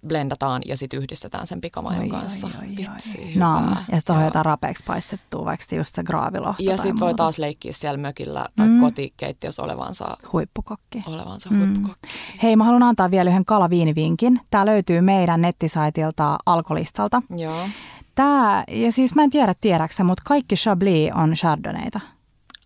[0.06, 2.46] blendataan ja sitten yhdistetään sen pikamajon Oi, kanssa.
[2.46, 2.76] oi, oi, oi.
[2.76, 3.66] Vitsi, Naama.
[3.68, 3.84] hyvää.
[3.92, 7.72] Ja sitten on jotain rapeaksi paistettua, vaikka just se graavilohto Ja sitten voi taas leikkiä
[7.72, 8.80] siellä mökillä tai Mm.
[8.80, 11.02] kotikeittiössä olevansa, Huippukokki.
[11.06, 11.56] olevansa Mm.
[11.56, 11.60] mm.
[11.66, 12.08] huippukokki.
[12.42, 14.40] Hei, mä haluan antaa vielä yhden kalaviinivinkin.
[14.50, 17.22] Tämä löytyy meidän nettisaitilta Alkolistalta.
[17.36, 17.68] Joo.
[18.14, 22.00] Tää, ja siis mä en tiedä tiedäksä, mutta kaikki Chablis on Chardonnayta.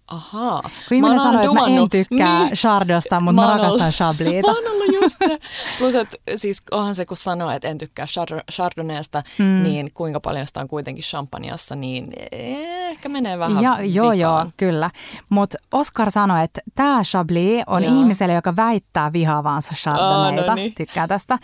[0.09, 0.63] Ahaa.
[0.89, 2.53] Kun ihminen sanoo, että mä en tykkää Niin.
[2.53, 4.51] Chardosta, mutta mä, Mä rakastan Chablisita.
[4.53, 5.39] Mä oon ollut just se.
[5.79, 9.63] Plus, että siis onhan se, kun sanoo, että en tykkää Chard- Chardonnaysta, Mm.
[9.63, 14.53] niin kuinka paljon sitä on kuitenkin champagneassa, niin ehkä menee vähän Ja, joo, joo, vikaan.
[14.57, 14.91] kyllä.
[15.31, 17.95] Mutta Oscar sanoi, että tämä Chablis on Joo.
[18.01, 20.43] ihmiselle, joka väittää vihaavaansa Chardonnayta.
[20.43, 20.75] Aa, no niin.
[20.75, 21.39] Tykkää tästä.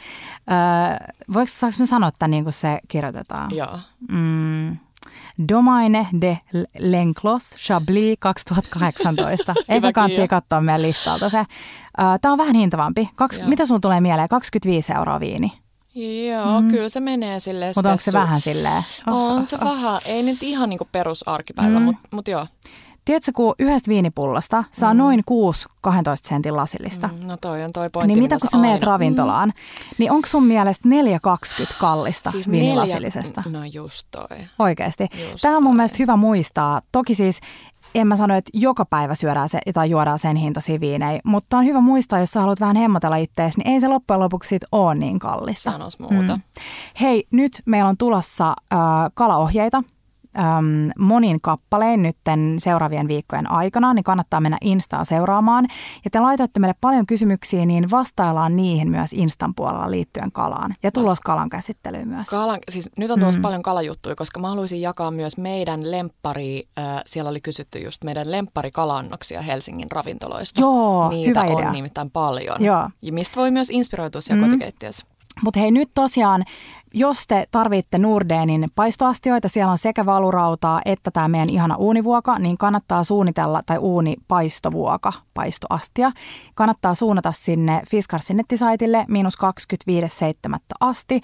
[0.51, 3.51] Öö, voiko, saanko mä sanoa tämän niin kuin se kirjoitetaan?
[3.57, 3.79] Joo.
[4.09, 4.77] Mm.
[5.49, 6.39] Domaine de
[6.79, 9.53] Lenclos Chablis 2018.
[9.53, 10.29] Ehkä Hyvä kannattaa Kiia.
[10.29, 11.45] katsoa meidän listalta se.
[12.21, 13.09] Tämä on vähän hintavampi.
[13.15, 13.49] Kaks, Joo.
[13.49, 14.29] mitä sun tulee mieleen?
[14.29, 15.53] 25 euroa viini.
[16.29, 16.69] Joo, mm.
[16.69, 18.83] kyllä se menee silleen Mutta onko se vähän silleen?
[19.07, 21.85] On se vähän, ei nyt ihan niinku perusarkipäivä, mm.
[21.85, 22.47] mutta mut joo.
[23.05, 24.99] Tiedätkö, kun yhdestä viinipullosta saa mm.
[24.99, 27.09] noin 6 12 sentin lasillista.
[27.09, 27.15] Mm.
[27.15, 29.53] Mm, no toi on toi pointti, Niin mitä kun sä meet aina- ravintolaan,
[29.99, 33.43] niin onko sun mielestä 4,20 kallista siis viinilasillisesta?
[33.47, 34.39] Neljä, no just toi.
[34.59, 35.09] Oikeasti.
[35.31, 35.77] Just Tämä on mun toi.
[35.77, 36.81] mielestä hyvä muistaa.
[36.93, 37.41] Toki siis
[37.95, 41.65] en mä sano, että joka päivä syödään se, tai juodaan sen hintaisia viinejä, mutta on
[41.65, 44.95] hyvä muistaa, jos sä haluat vähän hemmotella ittees, niin ei se loppujen lopuksi sit ole
[44.95, 45.71] niin kallista.
[45.73, 46.37] Sanos muuta.
[46.37, 46.43] Mm.
[47.01, 48.79] Hei, nyt meillä on tulossa äh,
[49.15, 49.83] kalaohjeita
[50.39, 55.67] äm, monin kappalein nytten seuraavien viikkojen aikana, niin kannattaa mennä Instaa seuraamaan.
[56.05, 60.75] Ja te laitoitte meille paljon kysymyksiä, niin vastaillaan niihin myös Instan puolella liittyen kalaan.
[60.83, 62.29] Ja tulos kalan käsittelyyn myös.
[62.29, 63.43] Kalan, siis nyt on tulossa mm.
[63.43, 68.31] paljon kalajuttuja, koska mä haluaisin jakaa myös meidän lemppari, äh, siellä oli kysytty just meidän
[68.31, 70.61] lempparikalannoksia Helsingin ravintoloista.
[70.61, 71.73] Joo, Niitä hyvä on idea.
[71.73, 72.65] nimittäin paljon.
[72.65, 72.91] Joo.
[73.03, 74.51] Ja mistä voi myös inspiroitua siellä mm.
[74.51, 75.07] kotikeittiössä.
[75.45, 76.45] Mutta hei nyt tosiaan,
[76.95, 82.59] jos te tarvitte Nordeenin paistoastioita, siellä on sekä valurautaa että tämä meidän ihana uunivuoka, niin
[82.59, 86.13] kannattaa suunnitella, tai uunipaistovuoka, paistoastia,
[86.55, 89.35] kannattaa suunnata sinne Fiskarsin nettisaitille miinus
[90.51, 90.57] 25.7.
[90.81, 91.21] asti.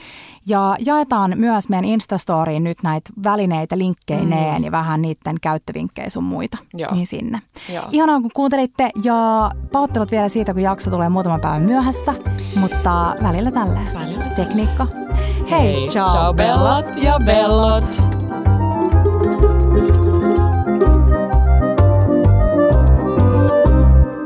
[0.47, 4.65] Ja jaetaan myös meidän Instastoriin nyt näitä välineitä linkkeineen mm.
[4.65, 6.59] ja vähän niiden käyttövinkkejä sun muita.
[6.75, 6.95] Joo.
[6.95, 7.41] Niin sinne.
[7.75, 7.85] Joo.
[7.93, 12.15] Ihanaa kun kuuntelitte ja pahoittelut vielä siitä, kun jakso tulee muutaman päivän myöhässä,
[12.57, 13.81] mutta välillä tällä.
[13.95, 15.08] Välillä tällä.
[15.49, 15.57] Tekniikka.
[15.57, 17.85] Hei, ciao, ciao bellat ja bellot!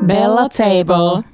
[0.01, 1.32] Bella Table.